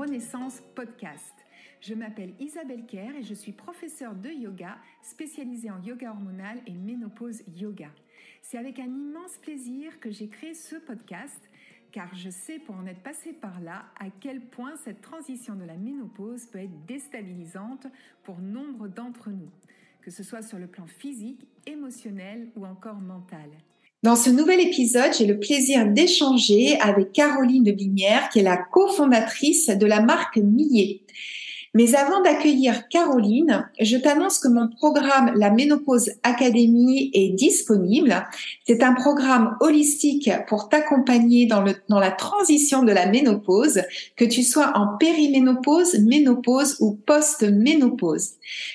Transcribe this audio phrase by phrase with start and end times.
[0.00, 1.34] Renaissance Podcast.
[1.82, 6.72] Je m'appelle Isabelle Kerr et je suis professeure de yoga spécialisée en yoga hormonal et
[6.72, 7.90] ménopause yoga.
[8.40, 11.50] C'est avec un immense plaisir que j'ai créé ce podcast
[11.92, 15.64] car je sais pour en être passée par là à quel point cette transition de
[15.64, 17.86] la ménopause peut être déstabilisante
[18.22, 19.50] pour nombre d'entre nous,
[20.00, 23.50] que ce soit sur le plan physique, émotionnel ou encore mental.
[24.02, 29.68] Dans ce nouvel épisode, j'ai le plaisir d'échanger avec Caroline Binière, qui est la cofondatrice
[29.68, 31.02] de la marque Millet.
[31.72, 38.26] Mais avant d'accueillir Caroline, je t'annonce que mon programme La Ménopause Academy est disponible.
[38.66, 43.82] C'est un programme holistique pour t'accompagner dans, dans la transition de la ménopause,
[44.16, 48.30] que tu sois en périménopause, ménopause ou post-ménopause.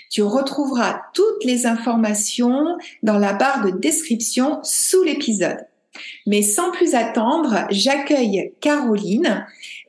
[0.10, 5.66] Tu retrouveras toutes les informations dans la barre de description sous l'épisode.
[6.28, 9.46] Mais sans plus attendre, j'accueille Caroline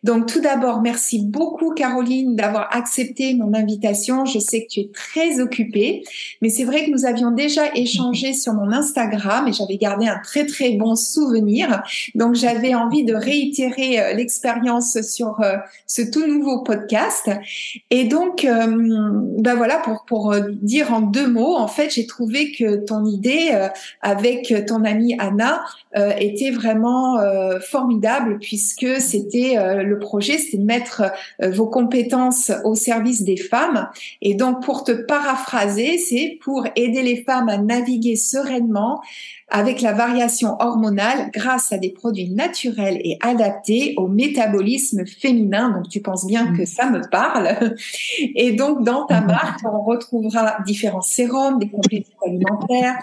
[0.07, 4.25] donc tout d'abord, merci beaucoup Caroline d'avoir accepté mon invitation.
[4.25, 6.05] Je sais que tu es très occupée,
[6.41, 10.21] mais c'est vrai que nous avions déjà échangé sur mon Instagram et j'avais gardé un
[10.23, 11.83] très très bon souvenir.
[12.15, 15.57] Donc j'avais envie de réitérer euh, l'expérience sur euh,
[15.89, 17.29] ce tout nouveau podcast.
[17.91, 18.67] Et donc euh,
[19.39, 23.51] ben voilà pour pour dire en deux mots, en fait, j'ai trouvé que ton idée
[24.03, 25.65] avec ton amie Anna
[26.19, 27.19] était vraiment
[27.61, 31.03] formidable puisque c'était le projet, c'est de mettre
[31.43, 33.89] euh, vos compétences au service des femmes.
[34.23, 39.01] Et donc, pour te paraphraser, c'est pour aider les femmes à naviguer sereinement
[39.49, 45.71] avec la variation hormonale grâce à des produits naturels et adaptés au métabolisme féminin.
[45.71, 47.57] Donc tu penses bien que ça me parle.
[48.35, 52.99] Et donc dans ta marque, on retrouvera différents sérums, des compléments alimentaires,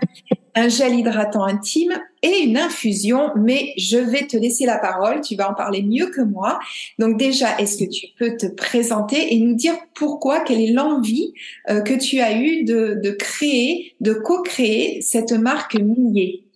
[0.56, 5.36] un gel hydratant intime et une infusion, mais je vais te laisser la parole, tu
[5.36, 6.60] vas en parler mieux que moi.
[7.00, 11.34] Donc déjà, est-ce que tu peux te présenter et nous dire pourquoi, quelle est l'envie
[11.70, 16.48] euh, que tu as eue de, créer, de co-créer cette marque Millier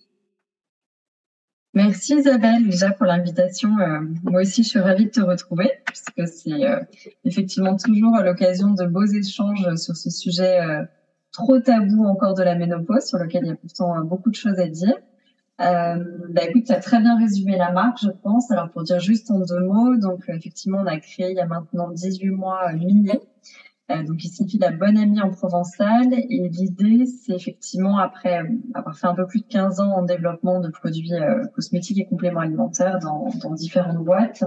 [1.74, 3.68] Merci Isabelle déjà pour l'invitation.
[3.78, 6.80] Euh, moi aussi, je suis ravie de te retrouver puisque c'est euh,
[7.24, 10.60] effectivement toujours l'occasion de beaux échanges sur ce sujet
[11.38, 14.34] trop tabou encore de la ménopause, sur lequel il y a pourtant euh, beaucoup de
[14.34, 14.94] choses à dire.
[15.60, 18.50] Euh, bah écoute, tu as très bien résumé la marque, je pense.
[18.50, 21.46] Alors pour dire juste en deux mots, donc effectivement, on a créé il y a
[21.46, 23.20] maintenant 18 mois Millet,
[23.90, 26.12] euh, donc il signifie la bonne amie en provençal.
[26.12, 28.42] Et l'idée, c'est effectivement après
[28.74, 32.06] avoir fait un peu plus de 15 ans en développement de produits euh, cosmétiques et
[32.06, 34.44] compléments alimentaires dans différentes boîtes,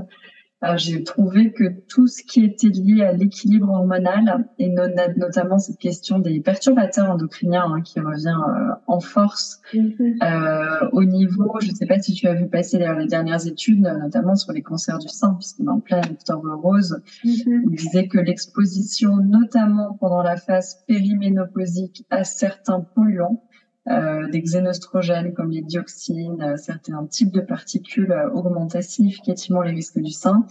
[0.76, 6.20] j'ai trouvé que tout ce qui était lié à l'équilibre hormonal, et notamment cette question
[6.20, 10.24] des perturbateurs endocriniens hein, qui revient euh, en force mm-hmm.
[10.24, 13.82] euh, au niveau, je ne sais pas si tu as vu passer les dernières études,
[13.82, 17.62] notamment sur les cancers du sein, puisqu'on est en plein octobre rose, mm-hmm.
[17.72, 23.44] il disait que l'exposition, notamment pendant la phase périménopausique, à certains polluants,
[23.90, 29.72] euh, des xénostrogènes comme les dioxines, euh, certains types de particules euh, augmentent significativement les
[29.72, 30.46] risques du sein.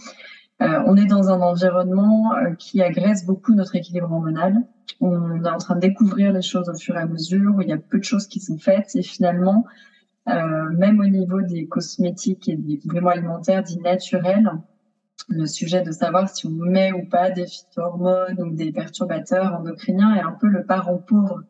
[0.59, 4.53] on est dans un environnement qui agresse beaucoup notre équilibre hormonal.
[4.99, 7.69] On est en train de découvrir les choses au fur et à mesure, où il
[7.69, 9.65] y a peu de choses qui sont faites et finalement,
[10.27, 14.51] même au niveau des cosmétiques et des compléments alimentaires dits naturels,
[15.29, 20.13] le sujet de savoir si on met ou pas des phytohormones ou des perturbateurs endocriniens
[20.15, 21.45] est un peu le parent pauvre euh,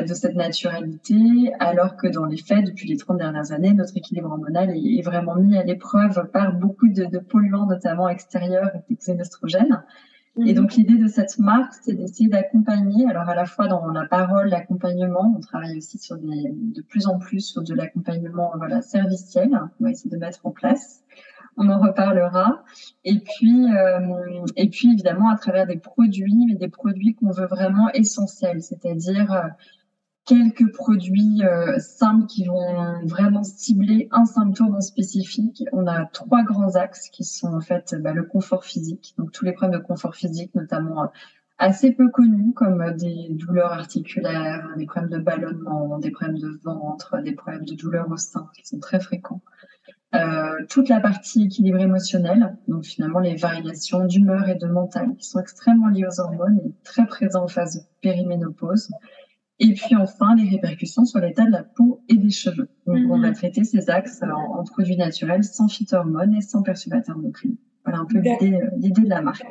[0.00, 4.30] de cette naturalité, alors que dans les faits, depuis les 30 dernières années, notre équilibre
[4.30, 9.82] hormonal est, vraiment mis à l'épreuve par beaucoup de, de polluants, notamment extérieurs et xénostrogènes.
[10.38, 10.54] Et mhm.
[10.54, 14.48] donc l'idée de cette marque, c'est d'essayer d'accompagner, alors à la fois dans la parole,
[14.48, 19.50] l'accompagnement, on travaille aussi sur des, de plus en plus sur de l'accompagnement voilà serviciel,
[19.78, 21.02] on va essayer de mettre en place.
[21.58, 22.64] On en reparlera.
[23.04, 27.46] Et puis, euh, et puis évidemment à travers des produits, mais des produits qu'on veut
[27.46, 29.42] vraiment essentiels, c'est-à-dire euh,
[30.24, 35.64] quelques produits euh, simples qui vont vraiment cibler un symptôme en spécifique.
[35.72, 39.44] On a trois grands axes qui sont en fait bah, le confort physique, donc tous
[39.44, 41.08] les problèmes de confort physique, notamment euh,
[41.58, 47.20] assez peu connus comme des douleurs articulaires, des problèmes de ballonnement, des problèmes de ventre,
[47.22, 49.42] des problèmes de douleurs au sein qui sont très fréquents.
[50.14, 55.26] Euh, toute la partie équilibre émotionnel, donc finalement les variations d'humeur et de mental qui
[55.26, 58.90] sont extrêmement liées aux hormones et très présents en phase de périménopause.
[59.62, 62.68] Et puis enfin, les répercussions sur l'état de la peau et des cheveux.
[62.84, 63.34] Donc, on va mhm.
[63.34, 67.56] traiter ces axes en, produits naturels, sans phytohormones et sans perturbateurs endocriniens.
[67.84, 69.46] Voilà un peu l'idée, euh, l'idée de la marque.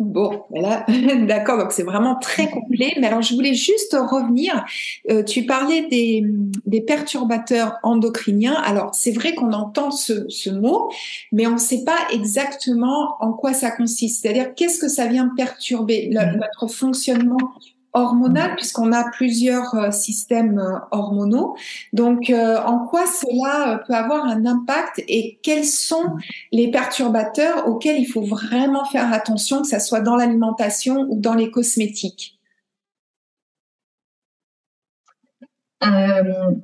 [0.00, 0.86] Bon, voilà,
[1.28, 2.94] d'accord, donc c'est vraiment très complet.
[2.98, 4.64] Mais alors, je voulais juste revenir.
[5.08, 6.24] Euh, tu parlais des,
[6.66, 8.54] des, perturbateurs endocriniens.
[8.64, 10.90] Alors, c'est vrai qu'on entend ce, ce, mot,
[11.30, 14.22] mais on ne sait pas exactement en quoi ça consiste.
[14.22, 16.08] C'est-à-dire, qu'est-ce que ça vient perturber?
[16.10, 16.40] Le, mmh.
[16.40, 17.52] notre fonctionnement
[17.92, 21.56] hormonal puisqu'on a plusieurs euh, systèmes euh, hormonaux.
[21.92, 26.16] Donc, euh, en quoi cela peut avoir un impact et quels sont
[26.52, 31.34] les perturbateurs auxquels il faut vraiment faire attention, que ce soit dans l'alimentation ou dans
[31.34, 32.36] les cosmétiques?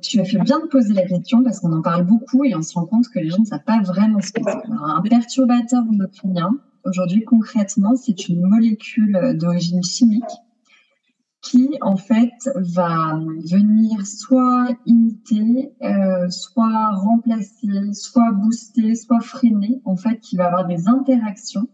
[0.01, 2.61] Tu as fait bien de poser la question parce qu'on en parle beaucoup et on
[2.61, 4.71] se rend compte que les gens ne savent pas vraiment ce que c'est.
[4.71, 10.23] Un perturbateur endocrinien, aujourd'hui concrètement, c'est une molécule d'origine chimique
[11.49, 19.95] qui en fait va venir soit imiter, euh, soit remplacer, soit booster, soit freiner, en
[19.95, 21.67] fait, qui va avoir des interactions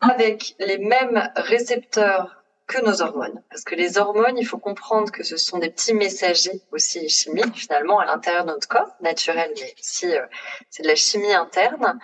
[0.00, 3.42] avec les mêmes récepteurs que nos hormones.
[3.48, 7.54] Parce que les hormones, il faut comprendre que ce sont des petits messagers aussi chimiques
[7.54, 10.26] finalement à l'intérieur de notre corps, naturel, mais aussi euh,
[10.68, 11.98] c'est de la chimie interne.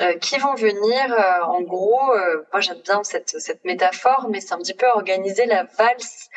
[0.00, 4.40] Euh, qui vont venir, euh, en gros, euh, moi j'aime bien cette, cette métaphore, mais
[4.40, 6.30] c'est un petit peu organiser la valse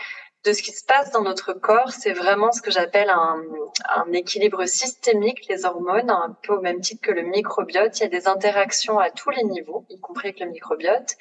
[0.45, 1.89] de ce qui se passe dans notre corps.
[1.89, 3.41] C'est vraiment ce que j'appelle un,
[3.95, 7.97] un, équilibre systémique, les hormones, un peu au même titre que le microbiote.
[7.99, 11.15] Il y a des interactions à tous les niveaux, y compris avec le microbiote.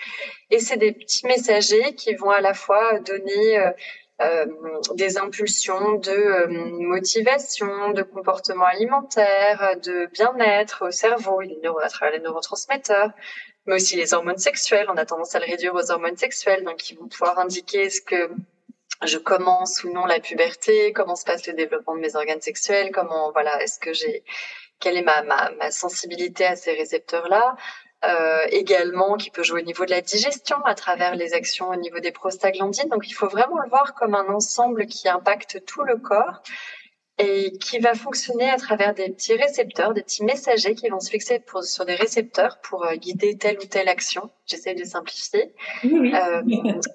[0.51, 3.73] Et c'est des petits messagers qui vont à la fois donner
[4.23, 4.47] euh,
[4.95, 12.13] des impulsions de euh, motivation, de comportement alimentaire, de bien-être au cerveau, les à travers
[12.15, 13.11] les neurotransmetteurs,
[13.67, 14.87] mais aussi les hormones sexuelles.
[14.89, 18.01] On a tendance à le réduire aux hormones sexuelles, donc ils vont pouvoir indiquer ce
[18.01, 18.31] que
[19.05, 22.93] je commence ou non la puberté, comment se passe le développement de mes organes sexuels,
[22.93, 24.25] comment voilà, est-ce que j'ai
[24.81, 27.57] quelle est ma, ma, ma sensibilité à ces récepteurs-là,
[28.07, 31.77] euh, également qui peut jouer au niveau de la digestion à travers les actions au
[31.77, 32.89] niveau des prostaglandines.
[32.89, 36.43] Donc il faut vraiment le voir comme un ensemble qui impacte tout le corps
[37.19, 41.11] et qui va fonctionner à travers des petits récepteurs, des petits messagers qui vont se
[41.11, 44.31] fixer pour, sur des récepteurs pour euh, guider telle ou telle action.
[44.45, 45.55] J'essaie de simplifier.
[45.85, 46.43] Euh,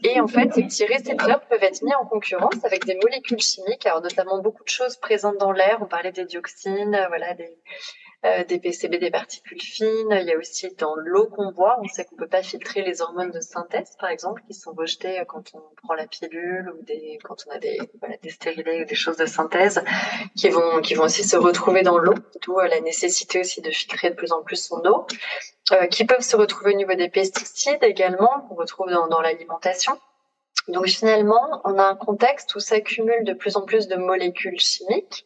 [0.04, 3.86] et en fait, ces petits récepteurs peuvent être mis en concurrence avec des molécules chimiques,
[3.88, 5.80] alors notamment beaucoup de choses présentes dans l'air.
[5.81, 7.58] On parlait des dioxines, voilà, des,
[8.23, 10.15] euh, des PCB, des particules fines.
[10.21, 13.01] Il y a aussi dans l'eau qu'on boit, on sait qu'on peut pas filtrer les
[13.01, 17.18] hormones de synthèse, par exemple, qui sont rejetées quand on prend la pilule ou des,
[17.23, 19.83] quand on a des, voilà, des stérilés ou des choses de synthèse,
[20.35, 22.13] qui vont, qui vont aussi se retrouver dans l'eau,
[22.44, 25.07] d'où euh, la nécessité aussi de filtrer de plus en plus son eau,
[25.71, 29.97] euh, qui peuvent se retrouver au niveau des pesticides également, qu'on retrouve dans, dans l'alimentation.
[30.67, 35.25] Donc finalement, on a un contexte où s'accumulent de plus en plus de molécules chimiques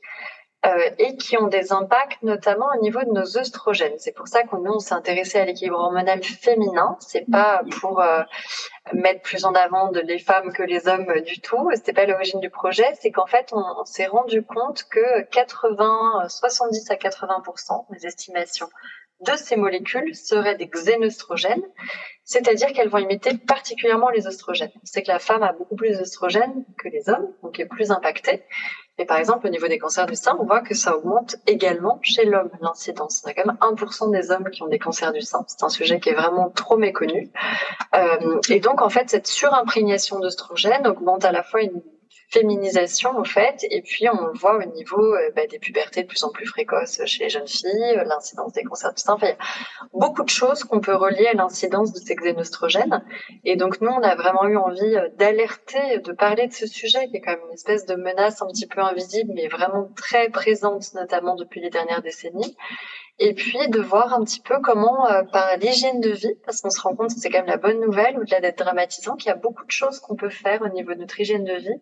[0.65, 3.97] euh, et qui ont des impacts notamment au niveau de nos œstrogènes.
[3.97, 6.97] C'est pour ça qu'on nous on s'est intéressé à l'équilibre hormonal féminin.
[6.99, 8.21] C'est pas pour euh,
[8.93, 11.69] mettre plus en avant de les femmes que les hommes du tout.
[11.75, 12.87] C'était pas l'origine du projet.
[12.99, 17.43] C'est qu'en fait on, on s'est rendu compte que 80, 70 à 80
[17.91, 18.69] des estimations
[19.21, 21.63] de ces molécules seraient des xénoestrogènes,
[22.23, 24.71] c'est-à-dire qu'elles vont imiter particulièrement les oestrogènes.
[24.83, 28.43] C'est que la femme a beaucoup plus d'oestrogènes que les hommes, donc est plus impactée.
[28.97, 31.99] Et par exemple, au niveau des cancers du sein, on voit que ça augmente également
[32.01, 33.23] chez l'homme, l'incidence.
[33.25, 35.43] On a quand même 1% des hommes qui ont des cancers du sein.
[35.47, 37.29] C'est un sujet qui est vraiment trop méconnu.
[37.93, 41.81] Euh, et donc, en fait, cette surimprégnation d'oestrogènes augmente à la fois une
[42.29, 46.07] féminisation en fait, et puis on le voit au niveau euh, bah, des pubertés de
[46.07, 49.13] plus en plus précoces chez les jeunes filles, euh, l'incidence des cancers du sein.
[49.13, 53.03] Enfin, il y a beaucoup de choses qu'on peut relier à l'incidence de ces xénostrogènes.
[53.43, 57.07] Et donc nous, on a vraiment eu envie euh, d'alerter, de parler de ce sujet
[57.07, 60.29] qui est quand même une espèce de menace un petit peu invisible, mais vraiment très
[60.29, 62.55] présente, notamment depuis les dernières décennies
[63.19, 66.69] et puis de voir un petit peu comment, euh, par l'hygiène de vie, parce qu'on
[66.69, 69.31] se rend compte que c'est quand même la bonne nouvelle, au-delà d'être dramatisant, qu'il y
[69.31, 71.81] a beaucoup de choses qu'on peut faire au niveau de notre hygiène de vie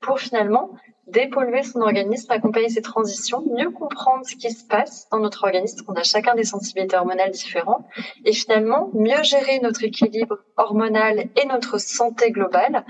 [0.00, 0.70] pour finalement
[1.06, 5.84] dépolluer son organisme, accompagner ses transitions, mieux comprendre ce qui se passe dans notre organisme,
[5.84, 7.84] qu'on a chacun des sensibilités hormonales différentes,
[8.24, 12.84] et finalement mieux gérer notre équilibre hormonal et notre santé globale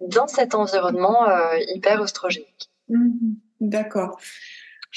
[0.00, 2.70] dans cet environnement euh, hyper oestrogénique.
[2.88, 4.20] Mmh D'accord.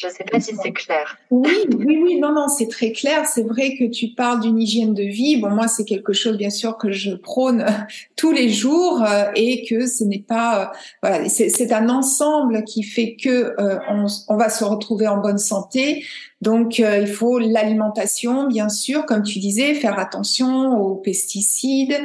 [0.01, 1.19] Je ne sais pas si c'est clair.
[1.29, 3.27] Oui, oui, oui, non, non, c'est très clair.
[3.27, 5.37] C'est vrai que tu parles d'une hygiène de vie.
[5.37, 7.63] Bon, moi, c'est quelque chose, bien sûr, que je prône
[8.15, 10.65] tous les jours euh, et que ce n'est pas, euh,
[11.03, 15.37] voilà, c'est un ensemble qui fait que euh, on, on, va se retrouver en bonne
[15.37, 16.03] santé.
[16.41, 21.95] Donc, il faut l'alimentation, bien sûr, comme tu disais, faire attention aux pesticides,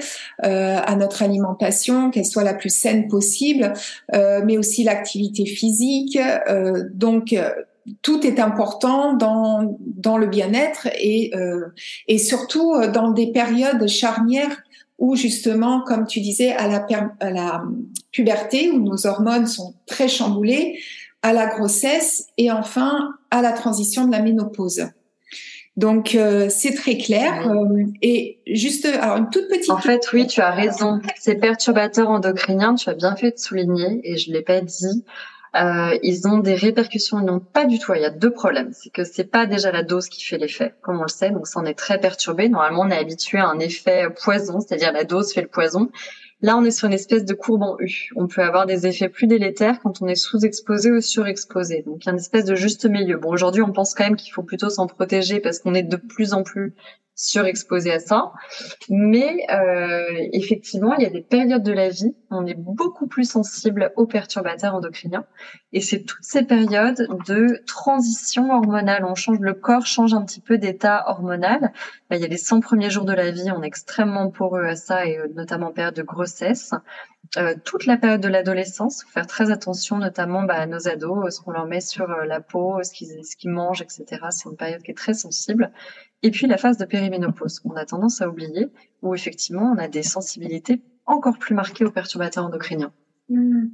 [0.42, 3.72] à notre alimentation, qu'elle soit la plus saine possible,
[4.12, 6.18] mais aussi l'activité physique.
[6.92, 7.34] donc
[8.02, 11.66] tout est important dans, dans le bien-être et, euh,
[12.08, 14.62] et surtout euh, dans des périodes charnières
[14.98, 16.86] ou justement, comme tu disais, à la,
[17.20, 17.62] à la
[18.12, 20.78] puberté où nos hormones sont très chamboulées,
[21.22, 24.86] à la grossesse et enfin à la transition de la ménopause.
[25.76, 27.50] Donc euh, c'est très clair.
[27.50, 29.70] Euh, et juste, alors une toute petite.
[29.70, 31.00] En fait, oui, tu as raison.
[31.18, 35.04] Ces perturbateurs endocriniens, tu as bien fait de souligner, et je l'ai pas dit.
[35.54, 37.94] Euh, ils ont des répercussions, ils n'ont pas du tout.
[37.94, 38.70] Il y a deux problèmes.
[38.72, 41.30] C'est que c'est pas déjà la dose qui fait l'effet, comme on le sait.
[41.30, 42.48] Donc ça, on est très perturbé.
[42.48, 45.90] Normalement, on est habitué à un effet poison, c'est-à-dire la dose fait le poison.
[46.42, 48.10] Là, on est sur une espèce de courbe en U.
[48.14, 51.82] On peut avoir des effets plus délétères quand on est sous-exposé ou surexposé.
[51.82, 53.16] Donc, il y a une espèce de juste milieu.
[53.16, 55.96] Bon, aujourd'hui, on pense quand même qu'il faut plutôt s'en protéger parce qu'on est de
[55.96, 56.74] plus en plus
[57.16, 58.32] surexposé à ça.
[58.90, 63.06] Mais euh, effectivement, il y a des périodes de la vie où on est beaucoup
[63.06, 65.24] plus sensible aux perturbateurs endocriniens.
[65.72, 69.04] Et c'est toutes ces périodes de transition hormonale.
[69.04, 71.72] On change, le corps change un petit peu d'état hormonal.
[72.10, 74.76] il y a les 100 premiers jours de la vie, on est extrêmement poreux à
[74.76, 76.72] ça, et euh, notamment en période de grossesse.
[77.36, 81.36] Euh, toute la période de l'adolescence, faut faire très attention, notamment bah, à nos ados,
[81.36, 84.04] ce qu'on leur met sur euh, la peau, ce qu'ils ce qu'ils mangent, etc.
[84.30, 85.72] C'est une période qui est très sensible.
[86.22, 88.68] Et puis la phase de périménopause, on a tendance à oublier,
[89.02, 92.92] où effectivement on a des sensibilités encore plus marquées aux perturbateurs endocriniens.
[93.28, 93.66] Mmh.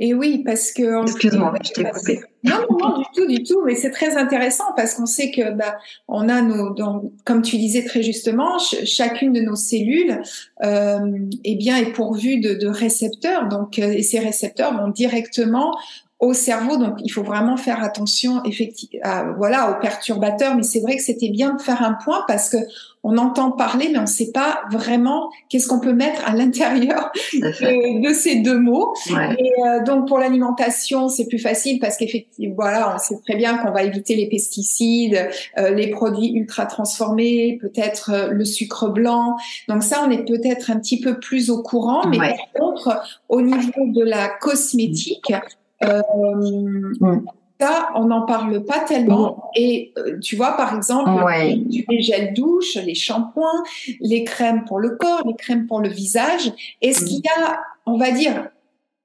[0.00, 1.02] Et oui, parce que.
[1.02, 2.20] Excuse-moi, je t'ai coupé.
[2.42, 3.62] Non, non, du tout, du tout.
[3.64, 5.76] Mais c'est très intéressant parce qu'on sait que, bah,
[6.08, 6.74] on a nos,
[7.24, 10.20] comme tu disais très justement, chacune de nos cellules,
[10.64, 10.98] euh,
[11.44, 13.48] eh bien, est pourvue de, de récepteurs.
[13.48, 15.76] Donc, euh, et ces récepteurs vont directement
[16.24, 16.76] au cerveau.
[16.76, 20.56] Donc, il faut vraiment faire attention, effectivement, voilà, aux perturbateurs.
[20.56, 22.56] Mais c'est vrai que c'était bien de faire un point parce que
[23.06, 27.12] on entend parler, mais on ne sait pas vraiment qu'est-ce qu'on peut mettre à l'intérieur
[27.34, 28.94] de, ces deux mots.
[29.10, 33.58] Et euh, donc, pour l'alimentation, c'est plus facile parce qu'effectivement, voilà, on sait très bien
[33.58, 35.28] qu'on va éviter les pesticides,
[35.58, 39.36] euh, les produits ultra transformés, peut-être euh, le sucre blanc.
[39.68, 42.08] Donc ça, on est peut-être un petit peu plus au courant.
[42.08, 45.30] Mais par contre, au niveau de la cosmétique,
[45.84, 47.20] euh,
[47.60, 49.50] ça, on n'en parle pas tellement.
[49.54, 53.62] Et euh, tu vois, par exemple, les gels douche, les shampoings,
[54.00, 56.52] les crèmes pour le corps, les crèmes pour le visage.
[56.82, 58.48] Est-ce qu'il y a, on va dire,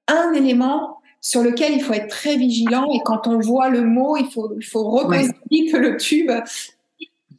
[0.08, 4.16] un élément sur lequel il faut être très vigilant et quand on voit le mot,
[4.16, 6.30] il faut, il faut reposer que le tube.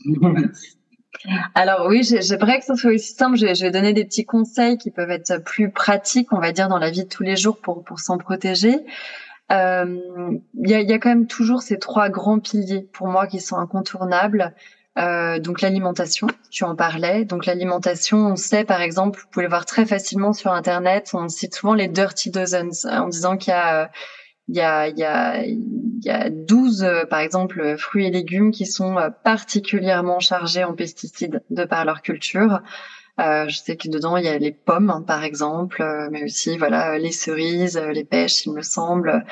[1.55, 3.38] Alors oui, j'aimerais que ce soit aussi simple.
[3.38, 6.79] Je, vais donner des petits conseils qui peuvent être plus pratiques, on va dire, dans
[6.79, 8.75] la vie de tous les jours pour, pour s'en protéger.
[9.51, 13.27] Il euh, y, a, y, a, quand même toujours ces trois grands piliers pour moi
[13.27, 14.55] qui sont incontournables.
[14.98, 17.25] Euh, donc l'alimentation, tu en parlais.
[17.25, 21.27] Donc l'alimentation, on sait par exemple, vous pouvez le voir très facilement sur Internet, on
[21.27, 23.91] cite souvent les dirty dozens en disant qu'il y a
[24.48, 28.51] il y a, il y a, il y a 12, par exemple, fruits et légumes
[28.51, 32.62] qui sont particulièrement chargés en pesticides de par leur culture.
[33.20, 36.24] Euh, je sais que dedans il y a les pommes, hein, par exemple, euh, mais
[36.24, 39.25] aussi voilà les cerises, euh, les pêches, il me semble,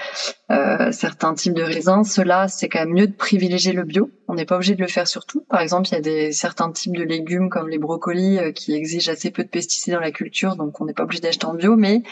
[0.91, 2.03] certains types de raisins.
[2.03, 4.09] Cela, c'est quand même mieux de privilégier le bio.
[4.27, 5.41] On n'est pas obligé de le faire sur tout.
[5.49, 9.09] Par exemple, il y a des certains types de légumes comme les brocolis qui exigent
[9.09, 11.75] assez peu de pesticides dans la culture, donc on n'est pas obligé d'acheter en bio,
[11.75, 12.03] mais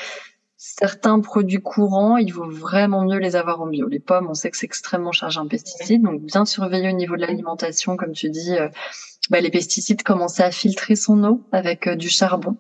[0.56, 3.88] certains produits courants, il vaut vraiment mieux les avoir en bio.
[3.88, 7.16] Les pommes, on sait que c'est extrêmement chargé en pesticides, donc bien surveiller au niveau
[7.16, 8.56] de l'alimentation, comme tu dis,
[9.30, 12.58] bah, les pesticides commençaient à filtrer son eau avec euh, du charbon.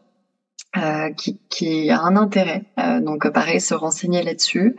[0.75, 2.65] Euh, qui, qui, a un intérêt.
[2.77, 4.75] Euh, donc pareil, se renseigner là-dessus.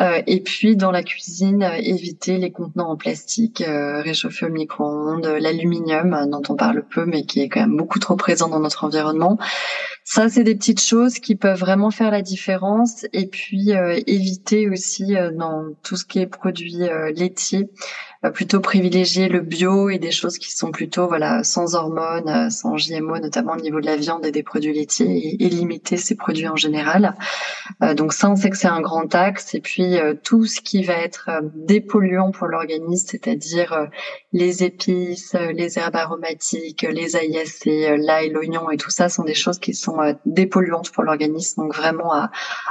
[0.00, 5.26] Euh, et puis dans la cuisine, éviter les contenants en plastique, euh, réchauffer au micro-ondes,
[5.26, 8.84] l'aluminium dont on parle peu mais qui est quand même beaucoup trop présent dans notre
[8.84, 9.38] environnement.
[10.04, 13.04] Ça, c'est des petites choses qui peuvent vraiment faire la différence.
[13.12, 13.72] Et puis
[14.06, 16.82] éviter aussi dans tout ce qui est produit
[17.14, 17.68] laitier,
[18.34, 23.18] plutôt privilégier le bio et des choses qui sont plutôt voilà sans hormones, sans GMO,
[23.18, 26.56] notamment au niveau de la viande et des produits laitiers, et, limiter ces produits en
[26.56, 27.14] général.
[27.96, 29.54] donc ça, on sait que c'est un grand axe.
[29.54, 33.86] Et puis euh, tout ce qui va être euh, dépolluant pour l'organisme, c'est-à-dire euh,
[34.32, 39.58] les épices, les herbes aromatiques, les aillacées, l'ail, l'oignon et tout ça sont des choses
[39.58, 42.30] qui sont dépolluantes pour l'organisme, donc vraiment à,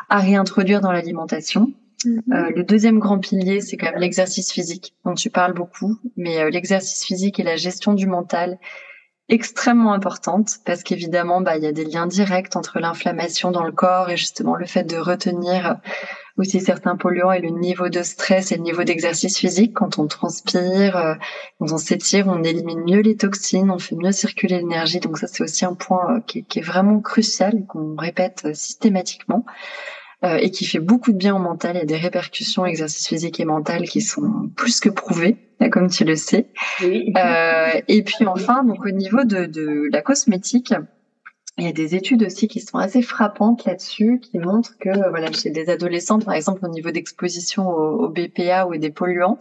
[0.10, 1.72] à réintroduire dans l'alimentation.
[2.06, 2.56] Mm-hmm.
[2.56, 7.04] le deuxième grand pilier, c'est quand même l'exercice physique, dont tu parles beaucoup, mais l'exercice
[7.04, 8.60] physique et la gestion du mental
[9.28, 13.72] extrêmement importante parce qu'évidemment, bah, il y a des liens directs entre l'inflammation dans le
[13.72, 15.78] corps et justement le fait de retenir
[16.38, 19.74] aussi certains polluants et le niveau de stress et le niveau d'exercice physique.
[19.74, 21.16] Quand on transpire, euh,
[21.60, 25.00] quand on s'étire, on élimine mieux les toxines, on fait mieux circuler l'énergie.
[25.00, 28.48] Donc ça, c'est aussi un point euh, qui, qui, est vraiment crucial qu'on répète
[30.26, 31.76] euh, et qui fait beaucoup de bien au mental.
[31.76, 35.38] Il y a des répercussions exercice physique et mental qui sont plus que prouvées,
[35.72, 36.48] comme tu le sais.
[36.82, 37.14] Oui.
[37.16, 40.74] Euh, et puis enfin, donc au niveau de, de la cosmétique,
[41.58, 45.32] il y a des études aussi qui sont assez frappantes là-dessus, qui montrent que voilà,
[45.32, 49.38] chez des adolescents, par exemple au niveau d'exposition au, BPA ou des polluants,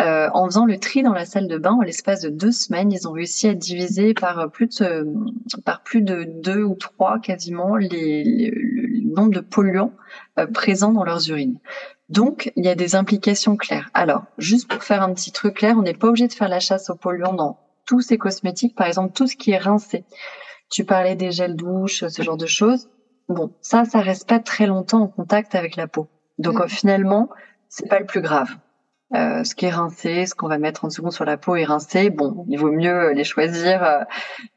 [0.00, 2.92] euh, en faisant le tri dans la salle de bain, en l'espace de deux semaines,
[2.92, 5.06] ils ont réussi à diviser par plus de
[5.64, 9.92] par plus de deux ou trois quasiment les, le nombre de polluants
[10.38, 11.58] euh, présents dans leurs urines.
[12.08, 13.90] Donc, il y a des implications claires.
[13.94, 16.60] Alors, juste pour faire un petit truc clair, on n'est pas obligé de faire la
[16.60, 20.04] chasse aux polluants dans tous ces cosmétiques, par exemple tout ce qui est rincé.
[20.70, 22.88] Tu parlais des gels douches, ce genre de choses.
[23.28, 26.08] Bon, ça, ça reste pas très longtemps en contact avec la peau.
[26.38, 26.68] Donc mm.
[26.68, 27.28] finalement,
[27.68, 28.48] c'est pas le plus grave.
[29.12, 31.64] Euh, ce qui est rincé, ce qu'on va mettre en seconde sur la peau est
[31.64, 32.10] rincé.
[32.10, 34.02] Bon, il vaut mieux les choisir euh,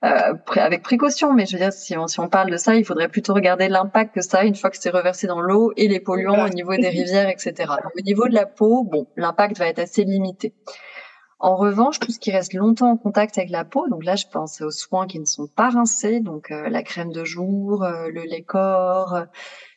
[0.05, 2.85] euh, avec précaution, mais je veux dire, si on, si on parle de ça, il
[2.85, 5.87] faudrait plutôt regarder l'impact que ça a une fois que c'est reversé dans l'eau et
[5.87, 7.73] les polluants au niveau des rivières, etc.
[7.97, 10.53] au niveau de la peau, bon, l'impact va être assez limité.
[11.39, 14.27] En revanche, tout ce qui reste longtemps en contact avec la peau, donc là je
[14.31, 18.07] pense aux soins qui ne sont pas rincés, donc euh, la crème de jour, euh,
[18.07, 19.25] le lait corps,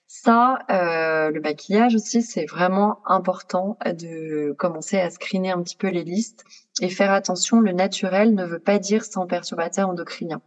[0.06, 5.88] ça, euh, le maquillage aussi, c'est vraiment important de commencer à screener un petit peu
[5.88, 6.44] les listes
[6.80, 7.60] et faire attention.
[7.60, 10.40] Le naturel ne veut pas dire sans perturbateur endocrinien.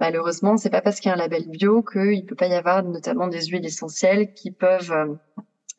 [0.00, 2.82] Malheureusement, c'est pas parce qu'il y a un label bio qu'il peut pas y avoir
[2.82, 5.18] notamment des huiles essentielles qui peuvent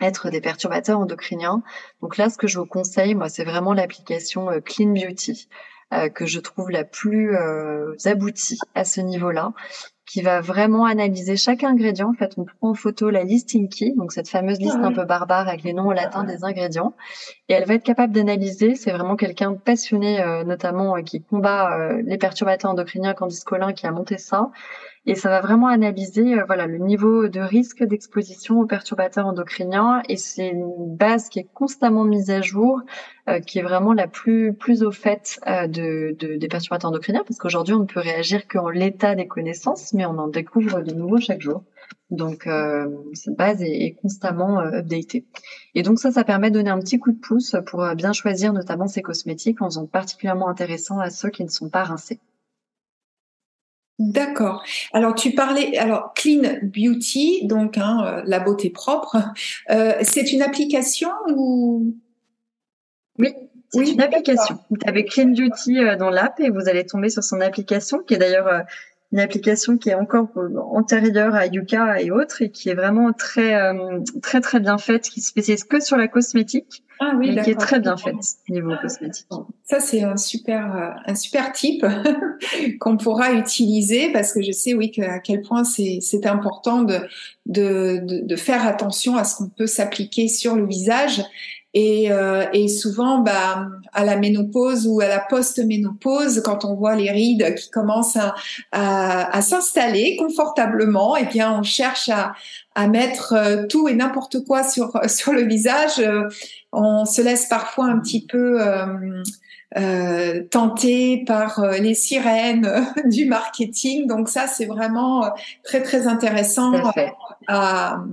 [0.03, 1.63] être des perturbateurs endocriniens.
[2.01, 5.47] Donc là, ce que je vous conseille, moi, c'est vraiment l'application euh, Clean Beauty
[5.93, 9.53] euh, que je trouve la plus euh, aboutie à ce niveau-là,
[10.13, 12.11] qui va vraiment analyser chaque ingrédient.
[12.11, 15.05] En fait, on prend en photo la liste Inky, donc cette fameuse liste un peu
[15.05, 16.93] barbare avec les noms latins des ingrédients,
[17.49, 18.75] et elle va être capable d'analyser.
[18.75, 23.91] C'est vraiment quelqu'un de passionné, notamment qui combat les perturbateurs endocriniens, Candice Colin, qui a
[23.91, 24.51] monté ça.
[25.05, 30.01] Et ça va vraiment analyser euh, voilà le niveau de risque d'exposition aux perturbateurs endocriniens.
[30.07, 32.79] Et c'est une base qui est constamment mise à jour
[33.27, 37.23] euh, qui est vraiment la plus plus au fait euh, de, de, des perturbateurs endocriniens.
[37.27, 40.93] Parce qu'aujourd'hui on ne peut réagir qu'en l'état des connaissances mais on en découvre de
[40.93, 41.63] nouveaux chaque jour.
[42.09, 42.47] Donc
[43.13, 45.25] cette base est, est constamment updatée.
[45.75, 48.53] Et donc ça ça permet de donner un petit coup de pouce pour bien choisir
[48.53, 52.19] notamment ces cosmétiques en faisant particulièrement intéressant à ceux qui ne sont pas rincés.
[53.99, 54.63] D'accord.
[54.91, 59.17] Alors tu parlais, alors Clean Beauty, donc hein, euh, la beauté propre,
[59.69, 61.95] euh, c'est une application ou?
[63.19, 63.33] Oui,
[63.69, 64.57] c'est une application.
[64.71, 68.15] Vous avez Clean Beauty euh, dans l'app et vous allez tomber sur son application, qui
[68.15, 68.63] est d'ailleurs
[69.13, 70.27] une application qui est encore
[70.71, 73.55] antérieure à Yuka et autres et qui est vraiment très
[74.23, 77.59] très très bien faite, qui se spécialise que sur la cosmétique ah oui, qui est
[77.59, 78.15] très bien faite
[78.49, 79.27] niveau cosmétique.
[79.65, 81.85] Ça c'est un super euh, un super type
[82.79, 86.81] qu'on pourra utiliser parce que je sais oui que, à quel point c'est c'est important
[86.81, 86.97] de,
[87.45, 91.21] de, de de faire attention à ce qu'on peut s'appliquer sur le visage
[91.73, 96.95] et, euh, et, souvent, bah, à la ménopause ou à la post-ménopause, quand on voit
[96.95, 98.17] les rides qui commencent
[98.71, 102.33] à, s'installer confortablement, et eh bien, on cherche à,
[102.75, 106.01] à mettre euh, tout et n'importe quoi sur sur le visage.
[106.71, 108.59] On se laisse parfois un petit peu
[109.77, 114.07] euh, euh, tenté par euh, les sirènes du marketing.
[114.07, 115.29] Donc ça, c'est vraiment
[115.63, 116.73] très très intéressant
[117.47, 118.03] à,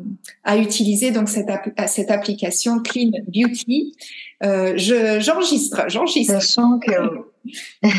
[0.45, 1.11] à, utiliser.
[1.11, 1.51] Donc cette,
[1.87, 3.95] cette application Clean Beauty.
[4.43, 6.41] Euh, j'enregistre, j'enregistre.
[6.41, 6.91] Sachant que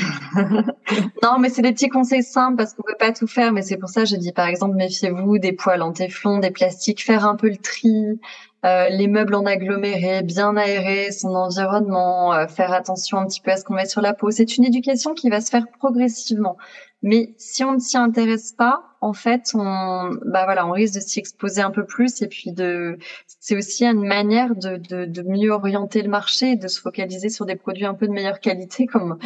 [1.24, 3.52] non, mais c'est des petits conseils simples parce qu'on peut pas tout faire.
[3.54, 6.52] Mais c'est pour ça que je dis par exemple méfiez-vous des poils en téflon, des
[6.52, 8.20] plastiques, faire un peu le tri,
[8.64, 13.52] euh, les meubles en aggloméré, bien aérer son environnement, euh, faire attention un petit peu
[13.52, 14.30] à ce qu'on met sur la peau.
[14.32, 16.58] C'est une éducation qui va se faire progressivement.
[17.02, 21.00] Mais si on ne s'y intéresse pas, en fait, on, bah voilà, on risque de
[21.00, 22.22] s'y exposer un peu plus.
[22.22, 23.00] Et puis de,
[23.40, 27.46] c'est aussi une manière de, de, de mieux orienter le marché, de se focaliser sur
[27.48, 29.18] des produits un peu de meilleure qualité, comme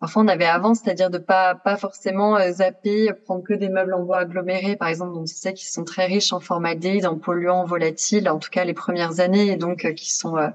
[0.00, 3.94] parfois on avait avant, c'est-à-dire de pas pas forcément euh, zapper, prendre que des meubles
[3.94, 7.18] en bois agglomérés, par exemple, dont on sait qu'ils sont très riches en formaldéhyde, en
[7.18, 10.48] polluants volatiles, en tout cas les premières années, et donc euh, qui sont euh,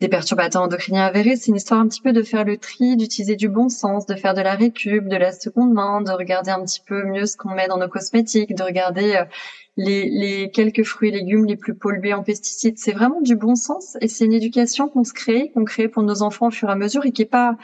[0.00, 1.36] des perturbateurs endocriniens avérés.
[1.36, 4.14] C'est une histoire un petit peu de faire le tri, d'utiliser du bon sens, de
[4.14, 7.36] faire de la récup, de la seconde main, de regarder un petit peu mieux ce
[7.36, 9.24] qu'on met dans nos cosmétiques, de regarder
[9.76, 12.78] les, les, quelques fruits et légumes les plus pollués en pesticides.
[12.78, 16.02] C'est vraiment du bon sens et c'est une éducation qu'on se crée, qu'on crée pour
[16.02, 17.56] nos enfants au fur et à mesure et qui est pas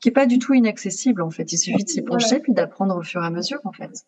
[0.00, 1.52] qui est pas du tout inaccessible en fait.
[1.52, 4.04] Il suffit de s'y pencher puis d'apprendre au fur et à mesure en fait.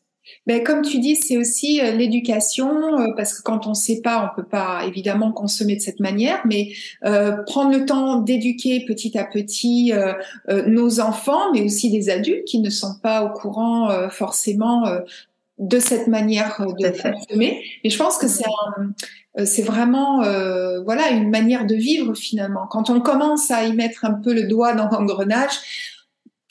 [0.47, 4.01] Ben, comme tu dis, c'est aussi euh, l'éducation, euh, parce que quand on ne sait
[4.03, 6.73] pas, on peut pas évidemment consommer de cette manière, mais
[7.05, 10.13] euh, prendre le temps d'éduquer petit à petit euh,
[10.69, 14.85] nos enfants, mais aussi des adultes qui ne sont pas au courant forcément
[15.59, 17.63] de cette manière de consommer.
[17.85, 18.45] Et je pense que c'est
[19.45, 20.23] c'est vraiment
[20.85, 22.67] voilà une manière de vivre finalement.
[22.67, 25.53] Quand on commence à y mettre un peu le doigt dans l'engrenage,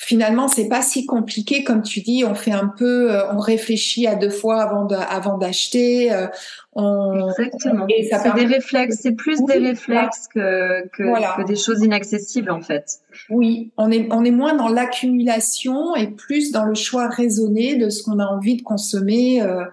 [0.01, 2.23] finalement, c'est pas si compliqué comme tu dis.
[2.25, 6.11] On fait un peu, euh, on réfléchit à deux fois avant de, avant d'acheter.
[6.11, 6.27] Euh,
[6.73, 7.85] on, Exactement.
[7.87, 12.99] c'est des réflexes, c'est plus des réflexes que que, que, des choses inaccessibles en fait.
[13.29, 17.89] Oui, on est on est moins dans l'accumulation et plus dans le choix raisonné de
[17.89, 19.41] ce qu'on a envie de consommer.
[19.41, 19.65] Euh,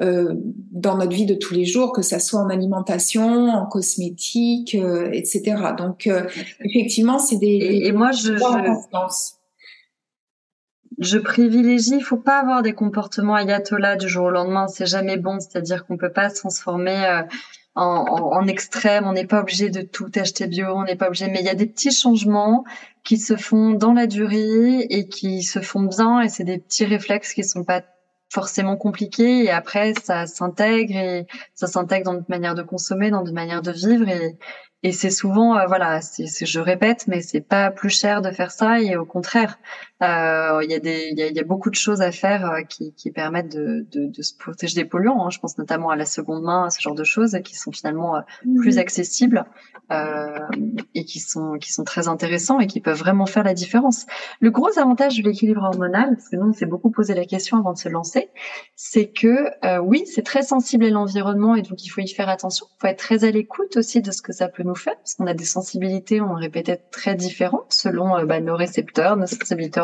[0.00, 0.32] euh,
[0.70, 5.10] dans notre vie de tous les jours, que ça soit en alimentation, en cosmétique, euh,
[5.12, 5.56] etc.
[5.76, 6.22] Donc euh,
[6.60, 9.37] effectivement, c'est des et, moi je, je,
[10.98, 15.16] je privilégie, il faut pas avoir des comportements ayatollah du jour au lendemain, c'est jamais
[15.16, 17.22] bon, c'est-à-dire qu'on peut pas se transformer
[17.74, 21.06] en, en, en, extrême, on n'est pas obligé de tout acheter bio, on n'est pas
[21.06, 22.64] obligé, mais il y a des petits changements
[23.04, 26.84] qui se font dans la durée et qui se font bien et c'est des petits
[26.84, 27.82] réflexes qui sont pas
[28.30, 33.20] forcément compliqué et après ça s'intègre et ça s'intègre dans notre manière de consommer, dans
[33.20, 34.36] notre manière de vivre et,
[34.84, 38.52] et c'est souvent euh, voilà, c'est, je répète, mais c'est pas plus cher de faire
[38.52, 39.58] ça et au contraire,
[40.00, 42.62] euh, il y a des y a, y a, beaucoup de choses à faire euh,
[42.62, 45.26] qui, qui permettent de, de, de, se protéger des polluants.
[45.26, 45.30] Hein.
[45.30, 48.20] Je pense notamment à la seconde main, ce genre de choses qui sont finalement euh,
[48.60, 48.78] plus mhm.
[48.78, 49.44] accessibles
[49.90, 50.38] euh,
[50.94, 54.06] et qui sont qui sont très intéressants et qui peuvent vraiment faire la différence.
[54.40, 57.58] Le gros avantage de l'équilibre hormonal, parce que nous on s'est beaucoup posé la question
[57.58, 58.28] avant de se lancer,
[58.76, 59.48] c'est que
[59.80, 62.66] oui, c'est très sensible à l'environnement et donc il faut y faire attention.
[62.76, 65.14] Il faut être très à l'écoute aussi de ce que ça peut nous faire, parce
[65.14, 69.80] qu'on a des sensibilités, on répétait, très différentes selon bah, nos récepteurs, nos sensibilités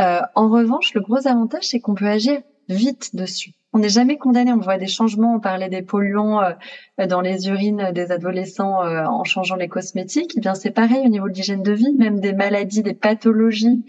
[0.00, 3.52] euh, en revanche, le gros avantage, c'est qu'on peut agir vite dessus.
[3.72, 4.52] On n'est jamais condamné.
[4.52, 5.34] On voit des changements.
[5.34, 10.34] On parlait des polluants euh, dans les urines des adolescents euh, en changeant les cosmétiques.
[10.36, 13.84] Eh bien, c'est pareil au niveau de l'hygiène de vie, même des maladies, des pathologies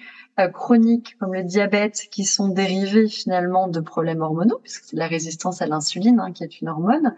[0.53, 5.63] chroniques comme le diabète qui sont dérivées finalement de problèmes hormonaux, puisque c'est la résistance
[5.63, 7.15] à l'insuline hein, qui est une hormone.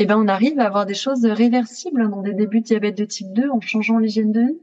[0.00, 3.04] Eh ben, on arrive à avoir des choses réversibles dans des débuts de diabète de
[3.04, 4.58] type 2 en changeant l'hygiène de vie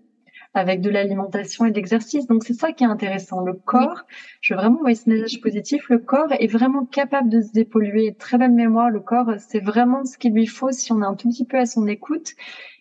[0.53, 2.25] avec de l'alimentation et de l'exercice.
[2.27, 3.41] Donc c'est ça qui est intéressant.
[3.41, 4.05] Le corps,
[4.39, 8.15] je veux vraiment envoyer ce message positif, le corps est vraiment capable de se dépolluer.
[8.17, 11.15] Très belle mémoire, le corps, c'est vraiment ce qu'il lui faut si on est un
[11.15, 12.31] tout petit peu à son écoute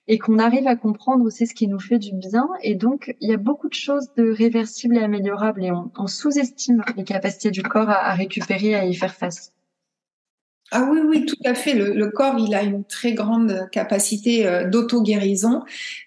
[0.07, 2.49] et qu'on arrive à comprendre aussi ce qui nous fait du bien.
[2.62, 6.85] Et donc, il y a beaucoup de choses de réversibles et améliorables et on, sous-estime
[6.97, 9.54] les capacités du corps à, à récupérer, et à y faire face.
[10.70, 11.74] Ah oui, oui, tout à fait.
[11.74, 15.62] Le, corps, il a une très grande capacité euh, d'auto-guérison.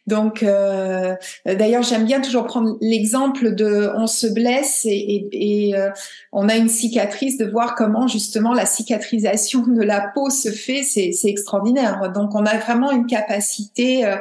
[0.08, 1.14] Donc, euh,
[1.46, 5.90] d'ailleurs, j'aime bien toujours prendre l'exemple de on se blesse et, et, euh,
[6.32, 10.82] on a une cicatrice, de voir comment justement la cicatrisation de la peau se fait,
[10.84, 12.12] c'est extraordinaire.
[12.14, 14.12] Donc, on a vraiment une capacité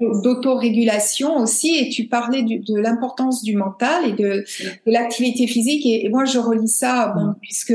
[0.00, 1.76] d'auto-régulation aussi.
[1.76, 4.44] Et tu parlais de l'importance du mental et de,
[4.86, 5.86] de l'activité physique.
[5.86, 7.36] Et, moi, je relis ça, bon, mm.
[7.40, 7.74] puisque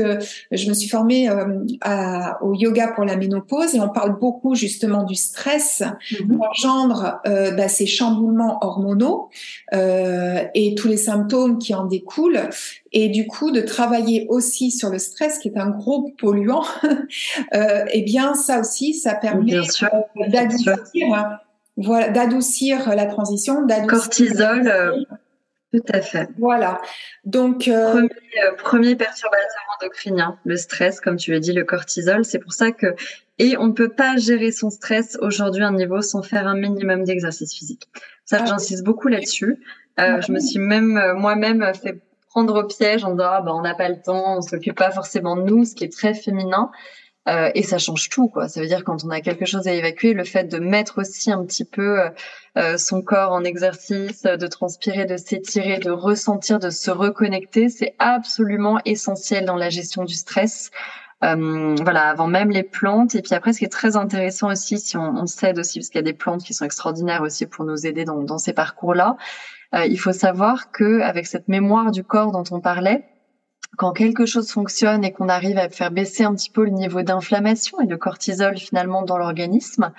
[0.50, 3.74] je me suis formée euh, au yoga pour la ménopause.
[3.74, 6.40] Et on parle beaucoup justement du stress qui mhm.
[6.40, 9.30] engendre euh, bah, ces chamboulements hormonaux
[9.74, 12.48] euh, et tous les symptômes qui en découlent.
[12.92, 16.64] Et du coup de travailler aussi sur le stress qui est un gros polluant
[17.52, 17.58] et
[17.90, 19.60] eh bien ça aussi ça permet
[20.28, 21.38] d'adoucir
[21.78, 25.06] voilà d'adoucir la transition d'adoucir cortisol
[25.72, 26.28] tout à fait.
[26.38, 26.80] Voilà.
[27.24, 28.08] Donc euh, premier,
[28.44, 32.24] euh, premier, perturbateur endocrinien, le stress, comme tu l'as dit, le cortisol.
[32.24, 32.94] C'est pour ça que
[33.38, 36.56] et on ne peut pas gérer son stress aujourd'hui à un niveau sans faire un
[36.56, 37.88] minimum d'exercice physique.
[38.26, 39.58] Ça, ah j'insiste beaucoup là-dessus.
[39.98, 43.62] Euh, je me suis même moi-même fait prendre au piège en disant ah, bah, on
[43.62, 46.70] n'a pas le temps, on s'occupe pas forcément de nous, ce qui est très féminin.
[47.28, 48.48] Euh, et ça change tout, quoi.
[48.48, 51.30] Ça veut dire quand on a quelque chose à évacuer, le fait de mettre aussi
[51.30, 52.08] un petit peu euh,
[52.58, 57.94] euh, son corps en exercice, de transpirer, de s'étirer, de ressentir, de se reconnecter, c'est
[57.98, 60.70] absolument essentiel dans la gestion du stress.
[61.20, 63.14] voilà, avant même les plantes.
[63.14, 65.88] Et puis après, ce qui est très intéressant aussi, si on, on s'aide aussi, parce
[65.90, 68.52] qu'il y a des plantes qui sont extraordinaires aussi pour nous aider dans, dans ces
[68.52, 69.16] parcours-là,
[69.86, 73.04] il faut savoir que avec cette mémoire du corps dont on parlait,
[73.76, 77.02] quand quelque chose fonctionne et qu'on arrive à faire baisser un petit peu le niveau
[77.02, 79.92] d'inflammation et de cortisol finalement dans l'organisme,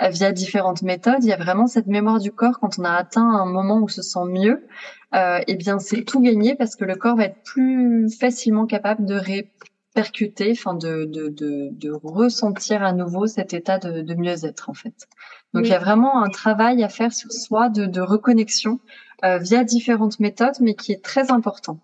[0.00, 2.92] euh, via différentes méthodes, il y a vraiment cette mémoire du corps quand on a
[2.92, 4.66] atteint un moment où on se sent mieux,
[5.14, 9.04] euh, eh bien c'est tout gagné parce que le corps va être plus facilement capable
[9.04, 14.70] de répercuter, enfin de, de, de, de ressentir à nouveau cet état de, de mieux-être
[14.70, 15.06] en fait.
[15.52, 18.80] Donc il y a vraiment un travail à faire sur soi de, de reconnexion
[19.24, 21.78] euh, via différentes méthodes, mais qui est très important.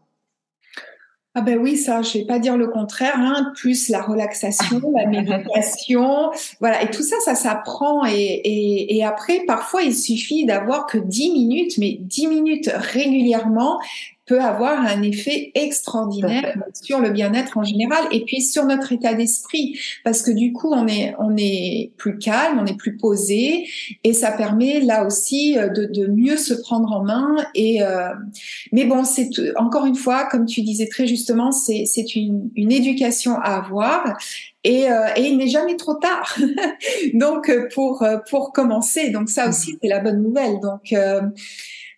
[1.39, 5.05] Ah ben oui, ça, je vais pas dire le contraire, hein, plus la relaxation, la
[5.07, 10.87] méditation, voilà, et tout ça, ça s'apprend et, et, et, après, parfois, il suffit d'avoir
[10.87, 13.79] que 10 minutes, mais 10 minutes régulièrement,
[14.27, 19.15] peut avoir un effet extraordinaire sur le bien-être en général et puis sur notre état
[19.15, 23.69] d'esprit parce que du coup on est on est plus calme, on est plus posé
[24.03, 28.09] et ça permet là aussi euh, de, de mieux se prendre en main et euh,
[28.73, 32.73] mais bon c'est encore une fois comme tu disais très justement c'est c'est une, une
[32.73, 34.19] éducation à avoir
[34.65, 36.37] et, euh, et, il n'est jamais trop tard.
[37.15, 40.59] donc pour pour commencer, donc ça aussi c'est la bonne nouvelle.
[40.61, 41.21] Donc euh,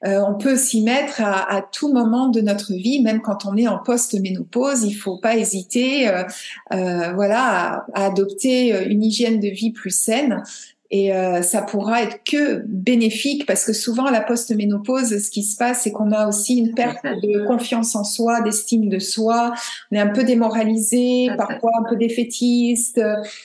[0.07, 3.67] euh, on peut s'y mettre à, tout moment de notre vie, même quand on est
[3.67, 4.85] en post-ménopause.
[4.85, 6.25] Il faut pas hésiter, euh,
[6.73, 10.43] euh voilà, à, adopter une hygiène de vie plus saine.
[10.91, 15.57] Et euh, ça pourra être que bénéfique parce que souvent la post-ménopause, ce qui se
[15.57, 19.53] passe, c'est qu'on a aussi une perte de confiance en soi, d'estime de soi.
[19.93, 23.01] On est un peu démoralisé, parfois un peu défaitiste,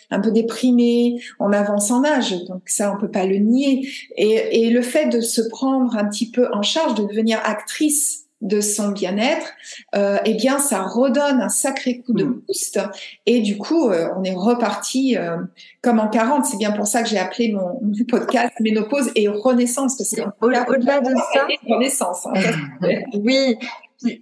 [0.09, 1.21] un peu déprimé.
[1.39, 3.89] On avance en âge, donc ça on peut pas le nier.
[4.15, 8.22] Et, et le fait de se prendre un petit peu en charge, de devenir actrice
[8.43, 9.47] de son bien-être,
[9.95, 12.41] euh, eh bien, ça redonne un sacré coup de mm.
[12.45, 12.79] boost.
[13.25, 15.37] Et du coup, euh, on est reparti euh,
[15.81, 16.45] comme en 40.
[16.45, 19.97] C'est bien pour ça que j'ai appelé mon, podcast Ménopause et Renaissance.
[19.97, 22.27] Parce au-delà de ça, Renaissance.
[22.27, 22.33] Hein,
[23.13, 23.57] oui.
[24.03, 24.21] Puis,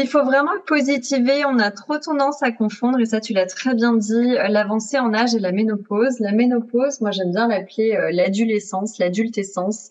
[0.00, 1.44] il faut vraiment positiver.
[1.44, 5.12] On a trop tendance à confondre, et ça, tu l'as très bien dit, l'avancée en
[5.12, 6.18] âge et la ménopause.
[6.20, 9.90] La ménopause, moi, j'aime bien l'appeler l'adolescence, l'adultescence.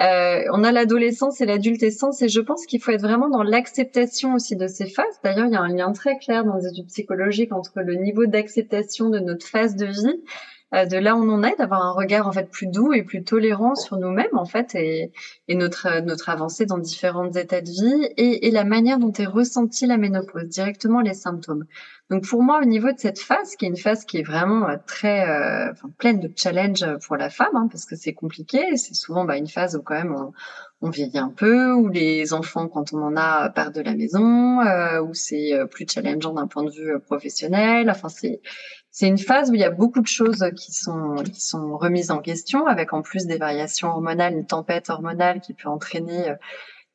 [0.00, 4.34] Euh, on a l'adolescence et l'adultescence et je pense qu'il faut être vraiment dans l'acceptation
[4.34, 5.20] aussi de ces phases.
[5.24, 8.26] D'ailleurs, il y a un lien très clair dans les études psychologiques entre le niveau
[8.26, 10.22] d'acceptation de notre phase de vie,
[10.72, 13.24] de là où on en est, d'avoir un regard en fait plus doux et plus
[13.24, 15.12] tolérant sur nous-mêmes en fait et,
[15.48, 19.86] notre notre avancée dans différents états de vie et, et la manière dont est ressentie
[19.86, 21.64] la ménopause, directement les symptômes.
[22.10, 24.66] Donc pour moi, au niveau de cette phase, qui est une phase qui est vraiment
[24.66, 28.76] euh, très euh, enfin, pleine de challenges pour la femme, hein, parce que c'est compliqué,
[28.76, 30.32] c'est souvent bah, une phase où quand même on,
[30.80, 34.60] on, vieillit un peu, où les enfants, quand on en a, partent de la maison,
[34.62, 37.90] euh, où c'est euh, plus challengeant d'un point de vue professionnel.
[37.90, 38.40] Enfin, c'est
[38.98, 42.10] c'est une phase où il y a beaucoup de choses qui sont qui sont remises
[42.10, 46.34] en question, avec en plus des variations hormonales, une tempête hormonale qui peut entraîner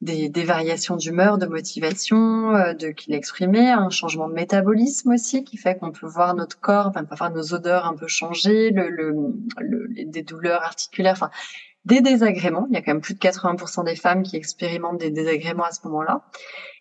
[0.01, 5.45] des, des variations d'humeur, de motivation, euh, de qu'il exprimait, un changement de métabolisme aussi
[5.45, 8.89] qui fait qu'on peut voir notre corps, enfin parfois nos odeurs un peu changer, le,
[8.89, 11.31] le, des douleurs articulaires, enfin
[11.85, 12.67] des désagréments.
[12.69, 15.71] Il y a quand même plus de 80% des femmes qui expérimentent des désagréments à
[15.71, 16.25] ce moment-là.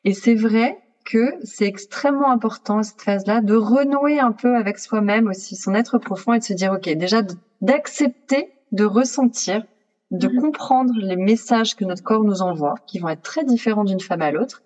[0.02, 5.28] Et c'est vrai que c'est extrêmement important cette phase-là de renouer un peu avec soi-même
[5.28, 7.22] aussi, son être profond et de se dire ok déjà
[7.60, 9.64] d'accepter de ressentir
[10.12, 10.40] de mhm.
[10.40, 14.22] comprendre les messages que notre corps nous envoie, qui vont être très différents d'une femme
[14.22, 14.62] à l'autre,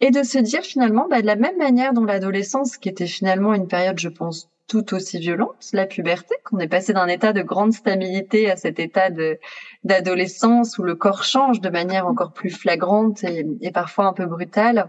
[0.00, 3.54] et de se dire finalement, bah, de la même manière dont l'adolescence, qui était finalement
[3.54, 7.42] une période, je pense, tout aussi violente, la puberté, qu'on est passé d'un état de
[7.42, 9.38] grande stabilité à cet état de
[9.82, 14.26] d'adolescence où le corps change de manière encore plus flagrante et, et parfois un peu
[14.26, 14.88] brutale.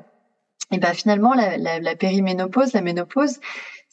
[0.72, 3.40] Et ben finalement, la, la, la périménopause, la ménopause,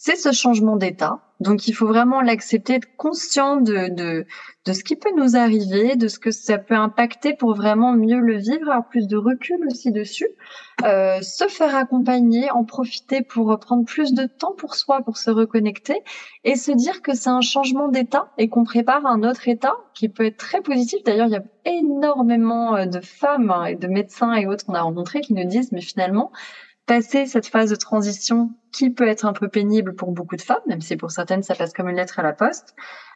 [0.00, 1.18] c'est ce changement d'état.
[1.40, 4.26] Donc il faut vraiment l'accepter, être conscient de, de,
[4.64, 8.20] de ce qui peut nous arriver, de ce que ça peut impacter pour vraiment mieux
[8.20, 10.28] le vivre, avoir plus de recul aussi dessus,
[10.84, 15.30] euh, se faire accompagner, en profiter pour prendre plus de temps pour soi, pour se
[15.30, 16.00] reconnecter
[16.44, 20.08] et se dire que c'est un changement d'état et qu'on prépare un autre état qui
[20.08, 21.02] peut être très positif.
[21.04, 24.82] D'ailleurs, il y a énormément euh, de femmes et de médecins et autres qu'on a
[24.82, 26.30] rencontrés qui nous disent, mais finalement,
[26.88, 30.62] passer cette phase de transition qui peut être un peu pénible pour beaucoup de femmes,
[30.66, 32.74] même si pour certaines ça passe comme une lettre à la poste,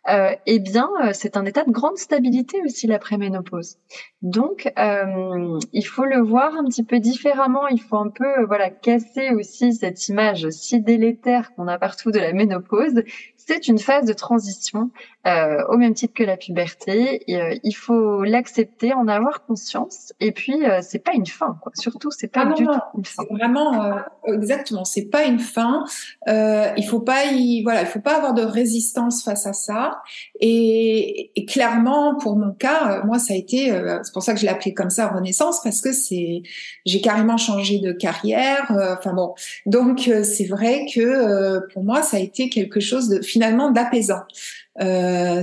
[0.08, 3.76] euh, eh bien, euh, c'est un état de grande stabilité aussi l'après-ménopause.
[4.20, 7.68] Donc, euh, il faut le voir un petit peu différemment.
[7.68, 12.10] Il faut un peu, euh, voilà, casser aussi cette image si délétère qu'on a partout
[12.10, 13.02] de la ménopause.
[13.46, 14.90] C'est une phase de transition,
[15.26, 17.22] euh, au même titre que la puberté.
[17.30, 20.12] Et, euh, il faut l'accepter, en avoir conscience.
[20.20, 21.72] Et puis, c'est pas une fin, quoi.
[21.74, 23.24] Surtout, c'est pas ah du tout une fin.
[23.30, 25.84] Vraiment, exactement, c'est pas une fin.
[26.26, 30.02] il faut pas, y, voilà, il faut pas avoir de résistance face à ça.
[30.40, 34.40] Et, clairement, pour mon cas, euh, moi, ça a été, euh, c'est pour ça que
[34.40, 36.42] je l'ai appelé comme ça Renaissance, parce que c'est,
[36.84, 38.70] j'ai carrément changé de carrière.
[38.72, 39.34] Euh, enfin bon,
[39.66, 44.22] donc c'est vrai que pour moi, ça a été quelque chose de finalement d'apaisant.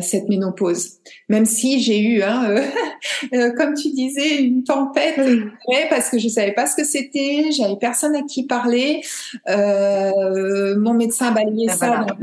[0.02, 0.94] cette ménopause.
[1.28, 2.56] Même si j'ai eu, hein,
[3.58, 5.20] comme tu disais, une tempête,
[5.90, 9.02] parce que je savais pas ce que c'était, j'avais personne à qui parler.
[9.48, 12.16] mon médecin balayait ah, ça dans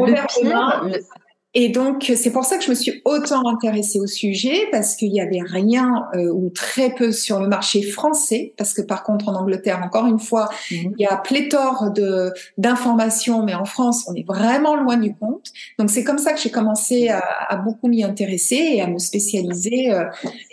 [1.58, 5.10] et donc, c'est pour ça que je me suis autant intéressée au sujet, parce qu'il
[5.10, 9.30] n'y avait rien euh, ou très peu sur le marché français, parce que par contre,
[9.30, 10.92] en Angleterre, encore une fois, mhm.
[10.98, 15.50] il y a pléthore de d'informations, mais en France, on est vraiment loin du compte.
[15.78, 18.98] Donc, c'est comme ça que j'ai commencé à, à beaucoup m'y intéresser et à me
[18.98, 20.04] spécialiser euh,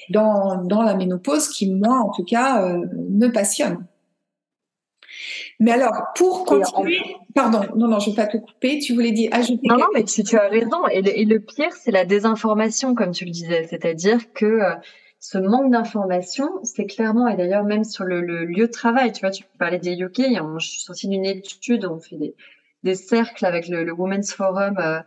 [0.10, 3.86] dans, dans la ménopause, qui, moi, en tout cas, euh, me passionne.
[5.60, 7.00] Mais alors, pour continuer,
[7.36, 8.80] pardon, non, non, je ne vais pas te couper.
[8.80, 9.68] Tu voulais dire ajouter.
[9.68, 10.88] Non, non, mais tu, tu as raison.
[10.92, 13.68] Et le, et le pire, c'est la désinformation, comme tu le disais.
[13.70, 14.76] C'est-à-dire que euh,
[15.20, 19.22] ce manque d'information, c'est clairement, et d'ailleurs même sur le, le, lieu de travail, tu
[19.22, 20.22] vois, tu parlais des UK,
[20.58, 22.36] je suis sortie d'une étude, on fait des,
[22.84, 25.00] des cercles avec le, le Women's Forum euh,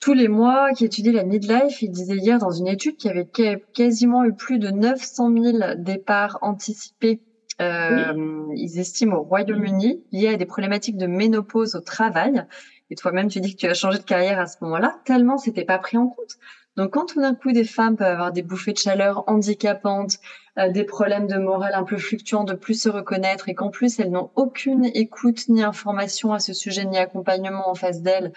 [0.00, 1.82] tous les mois qui étudie la midlife.
[1.82, 3.28] Il disait hier dans une étude qu'il y avait
[3.74, 7.22] quasiment eu plus de 900 000 départs anticipés
[7.60, 12.44] euh, ils estiment au Royaume-Uni liés à des problématiques de ménopause au travail.
[12.90, 15.64] Et toi-même, tu dis que tu as changé de carrière à ce moment-là, tellement c'était
[15.64, 16.38] pas pris en compte.
[16.76, 20.18] Donc, quand tout d'un coup, des femmes peuvent avoir des bouffées de chaleur handicapantes,
[20.58, 23.98] euh, des problèmes de morale un peu fluctuants, de plus se reconnaître, et qu'en plus,
[23.98, 28.32] elles n'ont aucune écoute ni information à ce sujet, ni accompagnement en face d'elles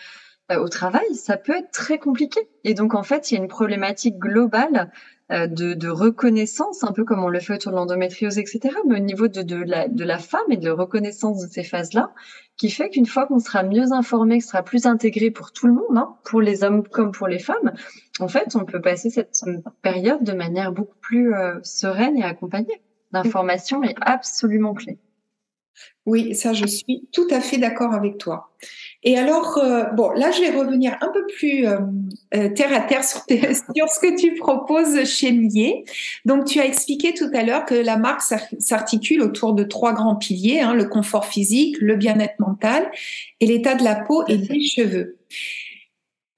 [0.51, 2.49] euh, au travail, ça peut être très compliqué.
[2.63, 4.91] Et donc, en fait, il y a une problématique globale
[5.31, 9.03] de, de, reconnaissance, un peu comme on le fait autour de l'endométriose, etc., mais au
[9.03, 12.13] niveau de, de, la, de la femme et de la reconnaissance de ces phases-là,
[12.57, 15.73] qui fait qu'une fois qu'on sera mieux informé, que sera plus intégré pour tout le
[15.73, 17.73] monde, hein, pour les hommes comme pour les femmes,
[18.19, 19.43] en fait, on peut passer cette
[19.81, 22.81] période de manière beaucoup plus euh, sereine et accompagnée.
[23.11, 24.99] L'information est absolument clé.
[26.07, 28.51] Oui, ça, je suis tout à fait d'accord avec toi.
[29.03, 31.77] Et alors, euh, bon, là, je vais revenir un peu plus euh,
[32.33, 35.83] euh, terre à terre sur, sur, ce que tu proposes chez Millet.
[36.25, 38.21] Donc, tu as expliqué tout à l'heure que la marque
[38.59, 42.91] s'articule autour de trois grands piliers hein, le confort physique, le bien-être mental
[43.39, 45.17] et l'état de la peau et des cheveux.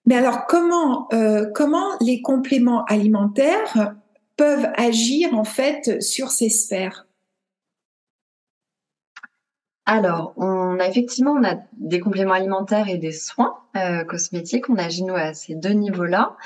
[0.05, 1.07] Mais alors, comment
[1.55, 3.93] comment les compléments alimentaires
[4.35, 7.07] peuvent agir en fait sur ces sphères?
[9.85, 14.69] Alors, on a effectivement on a des compléments alimentaires et des soins euh, cosmétiques.
[14.69, 16.37] On agit nous à ces deux niveaux-là.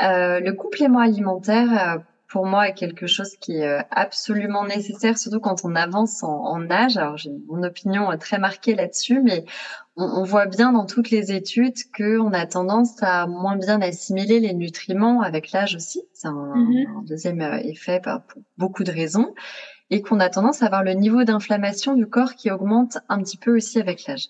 [0.00, 5.40] Euh, le complément alimentaire, euh, pour moi, est quelque chose qui est absolument nécessaire, surtout
[5.40, 6.96] quand on avance en, âge.
[6.96, 9.44] Alors, j'ai mon opinion très marquée là-dessus, mais
[9.94, 14.54] on, voit bien dans toutes les études qu'on a tendance à moins bien assimiler les
[14.54, 16.02] nutriments avec l'âge aussi.
[16.14, 16.98] C'est un, mm-hmm.
[16.98, 19.32] un, deuxième effet pour beaucoup de raisons
[19.90, 23.36] et qu'on a tendance à avoir le niveau d'inflammation du corps qui augmente un petit
[23.36, 24.28] peu aussi avec l'âge.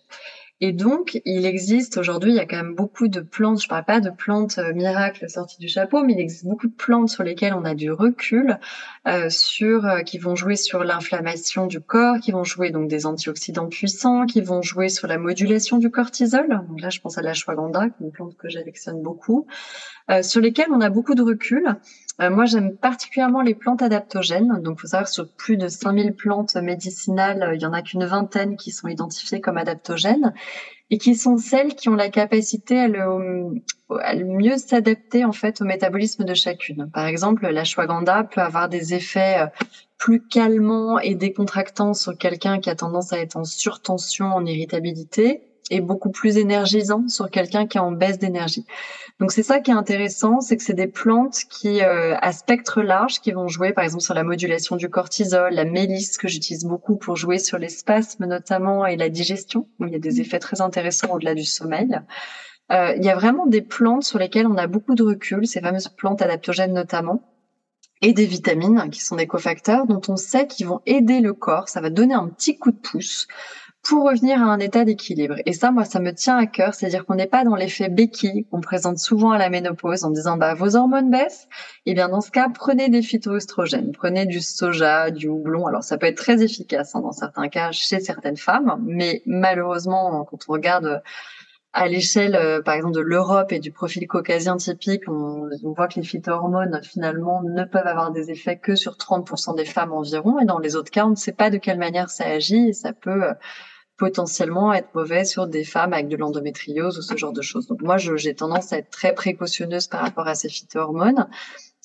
[0.63, 3.85] Et donc, il existe aujourd'hui, il y a quand même beaucoup de plantes, je parle
[3.85, 7.23] pas de plantes euh, miracles sorties du chapeau, mais il existe beaucoup de plantes sur
[7.23, 8.59] lesquelles on a du recul,
[9.07, 13.05] euh, sur euh, qui vont jouer sur l'inflammation du corps, qui vont jouer donc des
[13.05, 16.49] antioxydants puissants, qui vont jouer sur la modulation du cortisol.
[16.49, 19.47] Donc là, je pense à la l'ashwagandha, une plante que j'affectionne beaucoup,
[20.11, 21.77] euh, sur lesquelles on a beaucoup de recul.
[22.21, 24.61] Euh, moi, j'aime particulièrement les plantes adaptogènes.
[24.63, 28.57] Donc, faut savoir sur plus de 5000 plantes médicinales, il y en a qu'une vingtaine
[28.57, 30.33] qui sont identifiées comme adaptogènes
[30.91, 35.65] et qui sont celles qui ont la capacité à le, mieux s'adapter en fait au
[35.65, 36.91] métabolisme de chacune.
[36.93, 39.47] Par exemple, la shwaganda peut avoir des effets euh,
[39.99, 45.43] plus calmants et décontractants sur quelqu'un qui a tendance à être en surtension, en irritabilité,
[45.71, 48.65] et beaucoup plus énergisant sur quelqu'un qui est en baisse d'énergie.
[49.19, 52.83] Donc c'est ça qui est intéressant, c'est que c'est des plantes qui euh, à spectre
[52.83, 56.65] large qui vont jouer par exemple sur la modulation du cortisol, la mélisse que j'utilise
[56.65, 60.21] beaucoup pour jouer sur les spasmes notamment et la digestion, où il y a des
[60.21, 61.99] effets très intéressants au-delà du sommeil.
[62.73, 65.61] Euh, il y a vraiment des plantes sur lesquelles on a beaucoup de recul, ces
[65.61, 67.23] fameuses plantes adaptogènes notamment,
[68.03, 71.69] et des vitamines qui sont des cofacteurs dont on sait qu'ils vont aider le corps,
[71.69, 73.27] ça va donner un petit coup de pouce
[73.89, 75.37] pour revenir à un état d'équilibre.
[75.47, 78.45] Et ça, moi, ça me tient à cœur, c'est-à-dire qu'on n'est pas dans l'effet béquille
[78.51, 81.49] qu'on présente souvent à la ménopause en disant bah vos hormones baissent.
[81.87, 85.67] Eh bien dans ce cas, prenez des phytoestrogènes, prenez du soja, du houblon.
[85.67, 90.25] Alors ça peut être très efficace hein, dans certains cas chez certaines femmes, mais malheureusement,
[90.25, 91.03] quand on regarde
[91.73, 95.89] à l'échelle, euh, par exemple, de l'Europe et du profil caucasien typique, on, on voit
[95.89, 100.41] que les phytohormones, finalement, ne peuvent avoir des effets que sur 30% des femmes environ.
[100.41, 102.73] Et dans les autres cas, on ne sait pas de quelle manière ça agit et
[102.73, 103.35] ça peut euh,
[103.99, 107.67] potentiellement être mauvais sur des femmes avec de l'endométriose ou ce genre de choses.
[107.67, 111.27] Donc moi, j'ai tendance à être très précautionneuse par rapport à ces phytohormones.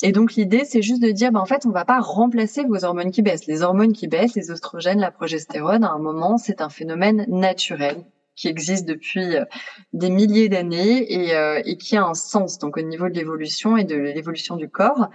[0.03, 2.83] Et donc l'idée, c'est juste de dire, ben, en fait, on va pas remplacer vos
[2.83, 3.45] hormones qui baissent.
[3.45, 8.03] Les hormones qui baissent, les oestrogènes, la progestérone, à un moment, c'est un phénomène naturel
[8.35, 9.45] qui existe depuis euh,
[9.93, 13.77] des milliers d'années et, euh, et qui a un sens donc au niveau de l'évolution
[13.77, 15.09] et de l'évolution du corps.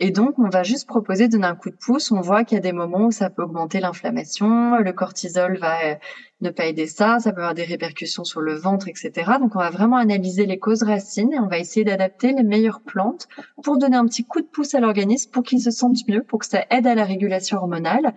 [0.00, 2.12] Et donc, on va juste proposer de donner un coup de pouce.
[2.12, 5.84] On voit qu'il y a des moments où ça peut augmenter l'inflammation, le cortisol va
[5.84, 5.94] euh,
[6.40, 9.32] ne pas aider ça, ça peut avoir des répercussions sur le ventre, etc.
[9.40, 12.80] Donc, on va vraiment analyser les causes racines et on va essayer d'adapter les meilleures
[12.80, 13.26] plantes
[13.62, 16.38] pour donner un petit coup de pouce à l'organisme pour qu'il se sente mieux, pour
[16.38, 18.14] que ça aide à la régulation hormonale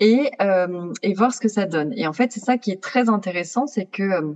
[0.00, 1.92] et, euh, et voir ce que ça donne.
[1.96, 4.32] Et en fait, c'est ça qui est très intéressant, c'est que euh,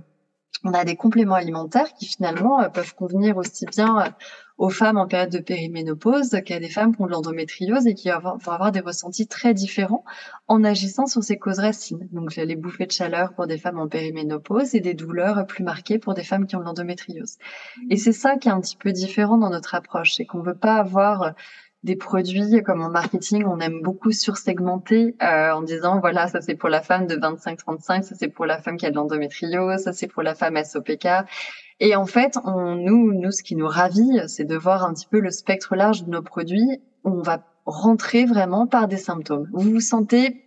[0.63, 4.15] on a des compléments alimentaires qui finalement euh, peuvent convenir aussi bien
[4.57, 8.09] aux femmes en période de périménopause qu'à des femmes qui ont de l'endométriose et qui
[8.09, 10.03] vont avoir des ressentis très différents
[10.47, 12.07] en agissant sur ces causes racines.
[12.11, 15.99] Donc les bouffées de chaleur pour des femmes en périménopause et des douleurs plus marquées
[15.99, 17.37] pour des femmes qui ont de l'endométriose.
[17.89, 20.57] Et c'est ça qui est un petit peu différent dans notre approche, c'est qu'on veut
[20.57, 21.33] pas avoir
[21.83, 26.55] des produits comme en marketing, on aime beaucoup sursegmenter euh, en disant voilà ça c'est
[26.55, 29.93] pour la femme de 25-35, ça c'est pour la femme qui a de l'endométriose, ça
[29.93, 31.07] c'est pour la femme SOPK.
[31.79, 35.07] Et en fait, on, nous, nous, ce qui nous ravit, c'est de voir un petit
[35.07, 36.81] peu le spectre large de nos produits.
[37.03, 39.49] Où on va rentrer vraiment par des symptômes.
[39.51, 40.43] Vous vous sentez,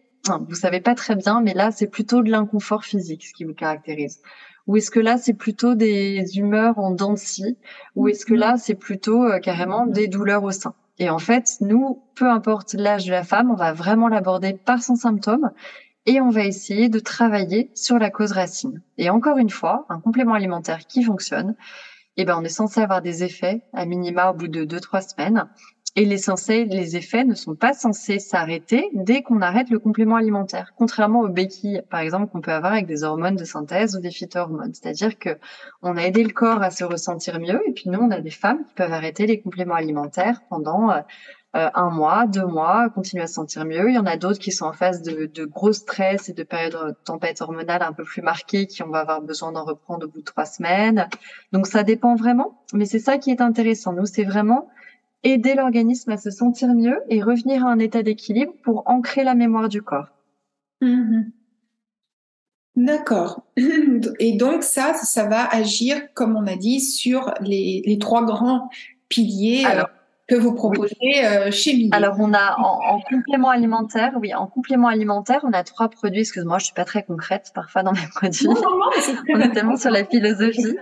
[0.49, 3.55] vous savez pas très bien, mais là c'est plutôt de l'inconfort physique ce qui vous
[3.55, 4.21] caractérise.
[4.67, 7.59] Ou est-ce que là c'est plutôt des humeurs en dents de scie?
[7.95, 10.75] Ou est-ce que là c'est plutôt euh, carrément des douleurs au sein?
[10.99, 14.83] Et en fait, nous, peu importe l'âge de la femme, on va vraiment l'aborder par
[14.83, 15.51] son symptôme
[16.07, 18.83] et on va essayer de travailler sur la cause racine.
[18.99, 21.55] Et encore une fois, un complément alimentaire qui fonctionne,
[22.17, 25.49] eh ben, on est censé avoir des effets à minima au bout de 2-3 semaines.
[25.97, 26.19] Et les,
[26.67, 31.29] les effets ne sont pas censés s'arrêter dès qu'on arrête le complément alimentaire, contrairement aux
[31.29, 34.73] béquilles, par exemple, qu'on peut avoir avec des hormones de synthèse ou des phytohormones.
[34.73, 35.31] C'est-à-dire que
[35.83, 38.31] on a aidé le corps à se ressentir mieux, et puis nous, on a des
[38.31, 40.91] femmes qui peuvent arrêter les compléments alimentaires pendant
[41.57, 43.89] euh, un mois, deux mois, continuer à se sentir mieux.
[43.89, 46.45] Il y en a d'autres qui sont en phase de, de gros stress et de
[46.45, 50.07] périodes de tempête hormonale un peu plus marquées, qui on va avoir besoin d'en reprendre
[50.07, 51.09] au bout de trois semaines.
[51.53, 53.93] Donc ça dépend vraiment, mais c'est ça qui est intéressant.
[53.93, 54.69] Nous, c'est vraiment
[55.25, 59.35] aider l'organisme à se sentir mieux et revenir à un état d'équilibre pour ancrer la
[59.35, 60.07] mémoire du corps.
[60.81, 61.33] Mhm.
[62.77, 63.43] D'accord.
[64.21, 68.71] Et donc ça, ça va agir, comme on a dit, sur les, les trois grands
[69.09, 69.65] piliers.
[69.67, 69.83] Euh,
[70.31, 71.91] que vous proposez euh, chez Millet.
[71.93, 76.21] Alors, on a en, complément alimentaire, oui, en complément alimentaire, on a trois produits.
[76.21, 78.47] Excuse-moi, je suis pas très concrète parfois dans mes produits.
[78.47, 78.55] Non,
[79.35, 80.77] on est tellement sur la philosophie.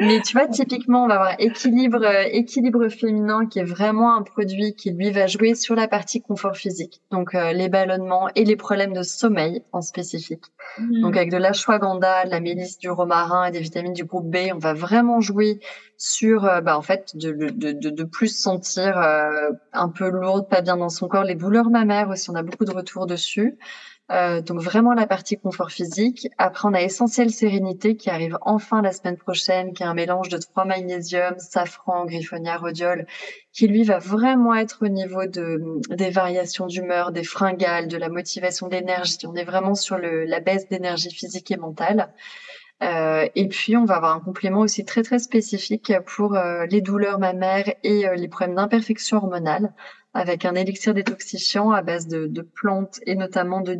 [0.00, 4.22] Mais tu vois, typiquement, on va avoir équilibre, euh, équilibre féminin qui est vraiment un
[4.22, 7.00] produit qui lui va jouer sur la partie confort physique.
[7.12, 10.44] Donc, euh, les ballonnements et les problèmes de sommeil en spécifique.
[10.78, 11.00] Mmh.
[11.02, 14.50] Donc, avec de l'ashwagandha, de la mélisse, du romarin et des vitamines du groupe B,
[14.52, 15.60] on va vraiment jouer
[16.00, 20.60] sur, euh, bah, en fait, de, de, de, de plus sentir un peu lourde, pas
[20.62, 23.58] bien dans son corps, les douleurs mammaires aussi, on a beaucoup de retours dessus.
[24.10, 26.28] Euh, donc vraiment la partie confort physique.
[26.36, 30.28] Après, on a Essentiel Sérénité qui arrive enfin la semaine prochaine, qui est un mélange
[30.28, 33.06] de trois magnésiums, safran, griffonia, rhodiol,
[33.52, 38.08] qui lui va vraiment être au niveau de, des variations d'humeur, des fringales, de la
[38.08, 39.18] motivation d'énergie.
[39.28, 42.12] On est vraiment sur le, la baisse d'énergie physique et mentale.
[42.82, 46.80] Euh, et puis, on va avoir un complément aussi très très spécifique pour euh, les
[46.80, 49.74] douleurs mammaires et euh, les problèmes d'imperfection hormonale
[50.14, 53.76] avec un élixir détoxifiant à base de, de plantes et notamment de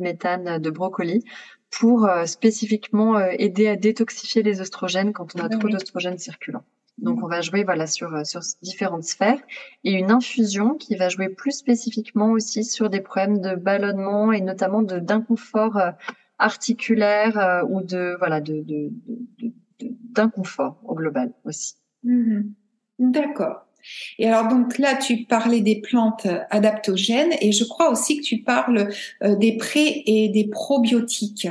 [0.00, 1.24] méthane de brocoli
[1.70, 6.62] pour spécifiquement aider à détoxifier les oestrogènes quand on a trop d'oestrogènes circulant.
[6.98, 9.40] Donc on va jouer voilà sur sur différentes sphères
[9.82, 14.42] et une infusion qui va jouer plus spécifiquement aussi sur des problèmes de ballonnement et
[14.42, 15.80] notamment de d'inconfort
[16.42, 18.64] articulaire ou de voilà de
[20.12, 21.74] d'inconfort au global aussi.
[22.04, 22.42] Mmh
[22.98, 23.66] D'accord.
[24.18, 28.38] Et alors donc là, tu parlais des plantes adaptogènes et je crois aussi que tu
[28.38, 28.88] parles
[29.24, 31.48] euh, des pré et des probiotiques.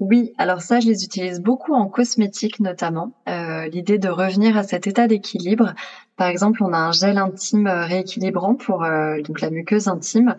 [0.00, 3.12] Oui, alors ça, je les utilise beaucoup en cosmétique notamment.
[3.28, 5.74] Euh, l'idée de revenir à cet état d'équilibre.
[6.16, 10.36] Par exemple, on a un gel intime rééquilibrant pour euh, donc la muqueuse intime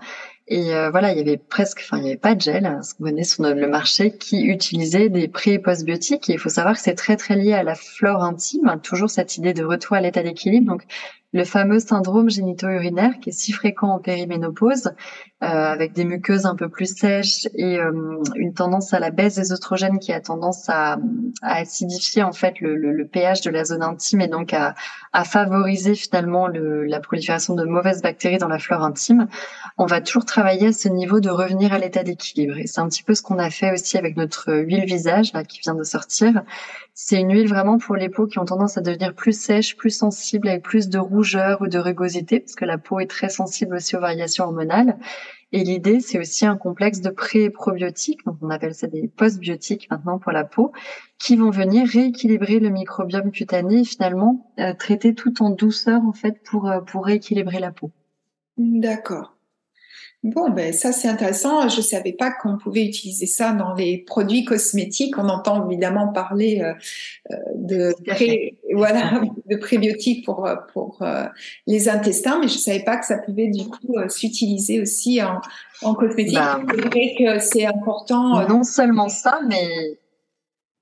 [0.51, 2.81] et euh, voilà, il y avait presque, enfin, il n'y avait pas de gel, hein,
[2.81, 6.27] ce qu'on venait sur le marché, qui utilisait des pré- et post-biotiques.
[6.27, 9.37] Et il faut savoir que c'est très, très lié à la flore intime, toujours cette
[9.37, 10.65] idée de retour à l'état d'équilibre.
[10.65, 10.85] Donc,
[11.31, 14.91] le fameux syndrome génito-urinaire qui est si fréquent en périménopause,
[15.43, 19.35] euh, avec des muqueuses un peu plus sèches et euh, une tendance à la baisse
[19.35, 20.97] des oestrogènes qui a tendance à,
[21.41, 24.73] acidifier en fait le, pH de la zone intime et donc à,
[25.23, 29.27] favoriser finalement le, la prolifération de mauvaises bactéries dans la flore intime.
[29.77, 32.57] On va toujours à ce niveau de revenir à l'état d'équilibre.
[32.57, 35.43] Et c'est un petit peu ce qu'on a fait aussi avec notre huile visage là
[35.43, 36.43] qui vient de sortir.
[36.93, 39.89] C'est une huile vraiment pour les peaux qui ont tendance à devenir plus sèches, plus
[39.89, 43.75] sensibles, avec plus de rougeur ou de rugosité, parce que la peau est très sensible
[43.75, 44.97] aussi aux variations hormonales.
[45.51, 49.07] Et l'idée, c'est aussi un complexe de pré- et probiotiques, donc on appelle ça des
[49.07, 50.71] postbiotiques maintenant pour la peau,
[51.17, 56.13] qui vont venir rééquilibrer le microbiome cutané et finalement euh, traiter tout en douceur en
[56.13, 57.91] fait pour, euh, pour rééquilibrer la peau.
[58.57, 59.38] D'accord.
[60.21, 61.69] Bon, ben ça c'est intéressant.
[61.69, 65.17] Je savais pas qu'on pouvait utiliser ça dans les produits cosmétiques.
[65.17, 66.73] On entend évidemment parler euh,
[67.31, 67.95] euh, de
[68.73, 71.23] voilà de prébiotiques pour pour euh,
[71.67, 75.39] les intestins, mais je savais pas que ça pouvait du coup s'utiliser aussi en,
[75.83, 76.35] en cosmétique.
[76.35, 76.59] Bah,
[77.39, 78.45] c'est important.
[78.45, 79.97] Non seulement ça, mais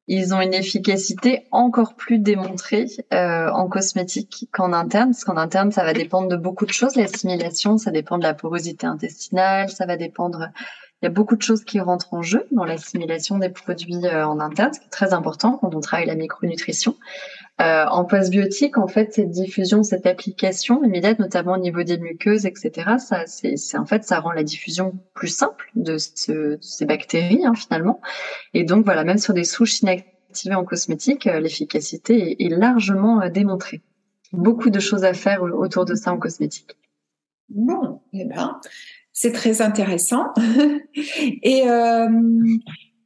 [0.08, 5.72] ils ont une efficacité encore plus démontrée euh, en cosmétique qu'en interne, parce qu'en interne,
[5.72, 6.95] ça va dépendre de beaucoup de choses.
[6.95, 10.49] L'assimilation, ça dépend de la porosité intestinale, ça va dépendre...
[11.03, 14.26] Il y a beaucoup de choses qui rentrent en jeu dans l'assimilation des produits euh,
[14.26, 16.95] en interne, ce qui est très important quand on travaille la micronutrition.
[17.60, 22.45] Euh, en postbiotique, en fait, cette diffusion, cette application immédiate, notamment au niveau des muqueuses,
[22.45, 27.55] etc., ça, c'est, en fait, ça rend la diffusion plus simple de, ces bactéries hein,
[27.55, 27.99] finalement.
[28.53, 33.30] Et donc voilà, même sur des souches inactivées en cosmétique, euh, l'efficacité est, largement euh,
[33.30, 33.82] démontrée.
[34.34, 36.78] Beaucoup de choses à faire autour de ça en cosmétique.
[37.49, 38.60] Bon, eh ben,
[39.14, 40.32] c'est très intéressant.
[41.41, 42.08] Et euh,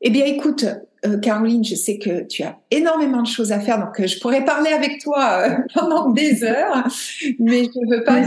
[0.02, 0.66] eh bien, écoute,
[1.04, 4.20] euh, Caroline, je sais que tu as énormément de choses à faire, donc euh, je
[4.20, 6.84] pourrais parler avec toi euh, pendant des heures,
[7.39, 8.22] mais je ne veux pas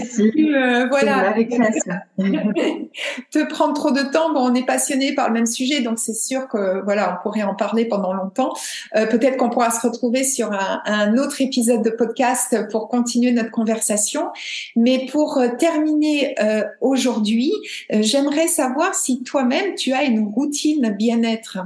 [0.89, 1.35] voilà,
[3.31, 4.33] te prendre trop de temps.
[4.33, 7.45] Bon, on est passionné par le même sujet, donc c'est sûr que voilà, on pourrait
[7.45, 8.53] en parler pendant longtemps.
[8.93, 13.51] Peut-être qu'on pourra se retrouver sur un, un, autre épisode de podcast pour continuer notre
[13.51, 14.29] conversation.
[14.75, 16.35] Mais pour terminer
[16.81, 17.53] aujourd'hui,
[17.91, 21.59] j'aimerais savoir si toi-même tu as une routine bien-être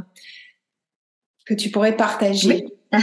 [1.48, 2.66] que tu pourrais partager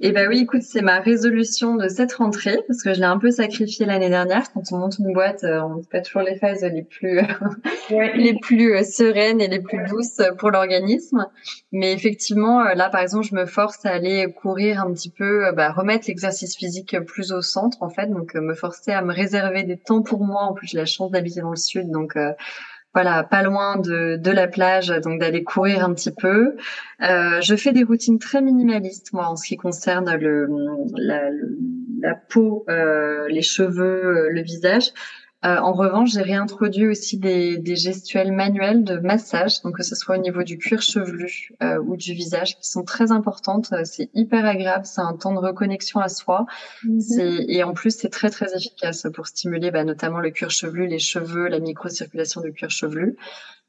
[0.00, 3.18] Eh ben oui, écoute, c'est ma résolution de cette rentrée parce que je l'ai un
[3.18, 4.50] peu sacrifiée l'année dernière.
[4.52, 7.20] Quand on monte une boîte, euh, on ne pas toujours les phases les plus
[7.90, 11.26] les plus euh, sereines et les plus douces pour l'organisme.
[11.70, 15.52] Mais effectivement, euh, là, par exemple, je me force à aller courir un petit peu,
[15.52, 19.64] bah, remettre l'exercice physique plus au centre en fait, donc me forcer à me réserver
[19.64, 20.44] des temps pour moi.
[20.44, 22.16] En plus, j'ai la chance d'habiter dans le sud, donc
[22.92, 26.56] voilà, pas loin de, de la plage, donc d'aller courir un petit peu.
[27.02, 30.48] Euh, je fais des routines très minimalistes, moi, en ce qui concerne le,
[30.96, 34.92] la, peau, euh, les cheveux, le visage.
[35.46, 39.94] Euh, en revanche, j'ai réintroduit aussi des, des, gestuels manuels de massage, donc que ce
[39.94, 43.70] soit au niveau du cuir chevelu euh, ou du visage, qui sont très importantes.
[43.72, 46.44] Euh, c'est hyper agréable, c'est un temps de reconnexion à soi,
[46.84, 47.46] mm-hmm.
[47.48, 50.98] et en plus c'est très très efficace pour stimuler bah, notamment le cuir chevelu, les
[50.98, 53.16] cheveux, la microcirculation du cuir chevelu.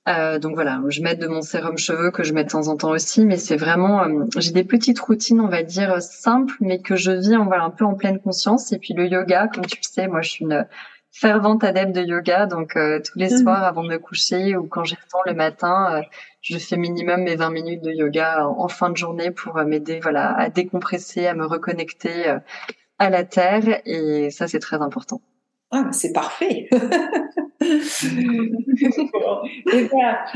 [0.09, 2.75] Euh, donc voilà, je mets de mon sérum cheveux que je mets de temps en
[2.75, 4.03] temps aussi, mais c'est vraiment,
[4.35, 7.69] j'ai des petites routines, on va dire simples, mais que je vis en voilà un
[7.69, 8.73] peu en pleine conscience.
[8.73, 10.65] Et puis le yoga, comme tu le sais, moi je suis une
[11.11, 13.37] fervente adepte de yoga, donc euh, tous les mhm.
[13.37, 16.01] soirs avant de me coucher ou quand j'ai le temps le matin, euh,
[16.41, 19.99] je fais minimum mes 20 minutes de yoga en, fin de journée pour euh, m'aider
[19.99, 22.37] voilà à décompresser, à me reconnecter
[22.97, 25.21] à la terre et ça c'est très important.
[25.71, 26.67] Ah, c'est parfait.
[29.71, 29.89] et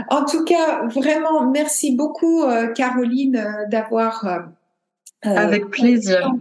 [0.09, 4.45] En tout cas, vraiment, merci beaucoup, Caroline, d'avoir
[5.26, 6.32] Avec plaisir.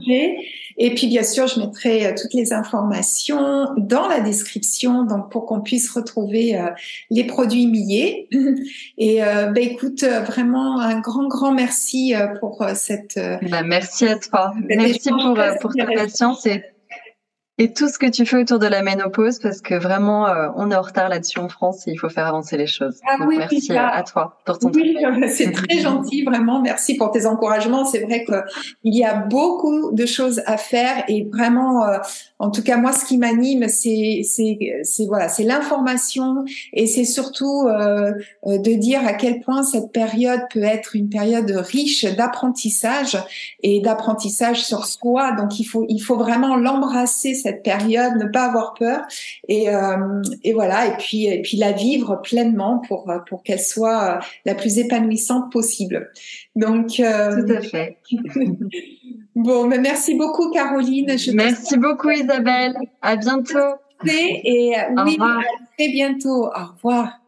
[0.77, 5.47] Et puis bien sûr, je mettrai euh, toutes les informations dans la description, donc pour
[5.47, 6.67] qu'on puisse retrouver euh,
[7.11, 8.29] les produits millés.
[8.99, 13.19] Et ben écoute, vraiment un grand grand merci pour cette.
[13.51, 14.53] Bah, merci à toi.
[14.67, 16.63] Merci pour pour ta patience et
[17.57, 20.73] et tout ce que tu fais autour de la ménopause, parce que vraiment, euh, on
[20.73, 22.99] est en retard là-dessus en France et il faut faire avancer les choses.
[23.07, 24.97] Ah oui, merci à toi pour ton oui,
[25.29, 26.61] C'est très gentil, vraiment.
[26.61, 27.85] Merci pour tes encouragements.
[27.85, 31.99] C'est vrai qu'il y a beaucoup de choses à faire et vraiment, euh,
[32.41, 37.05] en tout cas, moi, ce qui m'anime, c'est, c'est, c'est voilà, c'est l'information et c'est
[37.05, 43.17] surtout euh, de dire à quel point cette période peut être une période riche d'apprentissage
[43.63, 45.37] et d'apprentissage sur soi.
[45.37, 49.03] Donc, il faut, il faut vraiment l'embrasser cette période, ne pas avoir peur
[49.49, 54.21] et, euh, et voilà et puis et puis la vivre pleinement pour pour qu'elle soit
[54.47, 56.11] la plus épanouissante possible.
[56.57, 57.99] Donc euh, tout à fait.
[59.37, 61.15] bon, mais merci beaucoup Caroline.
[61.35, 62.77] merci beaucoup Isabelle.
[63.03, 63.77] À bientôt.
[64.07, 64.75] Et
[65.05, 65.41] oui, à
[65.77, 66.47] très bientôt.
[66.47, 67.24] Au revoir.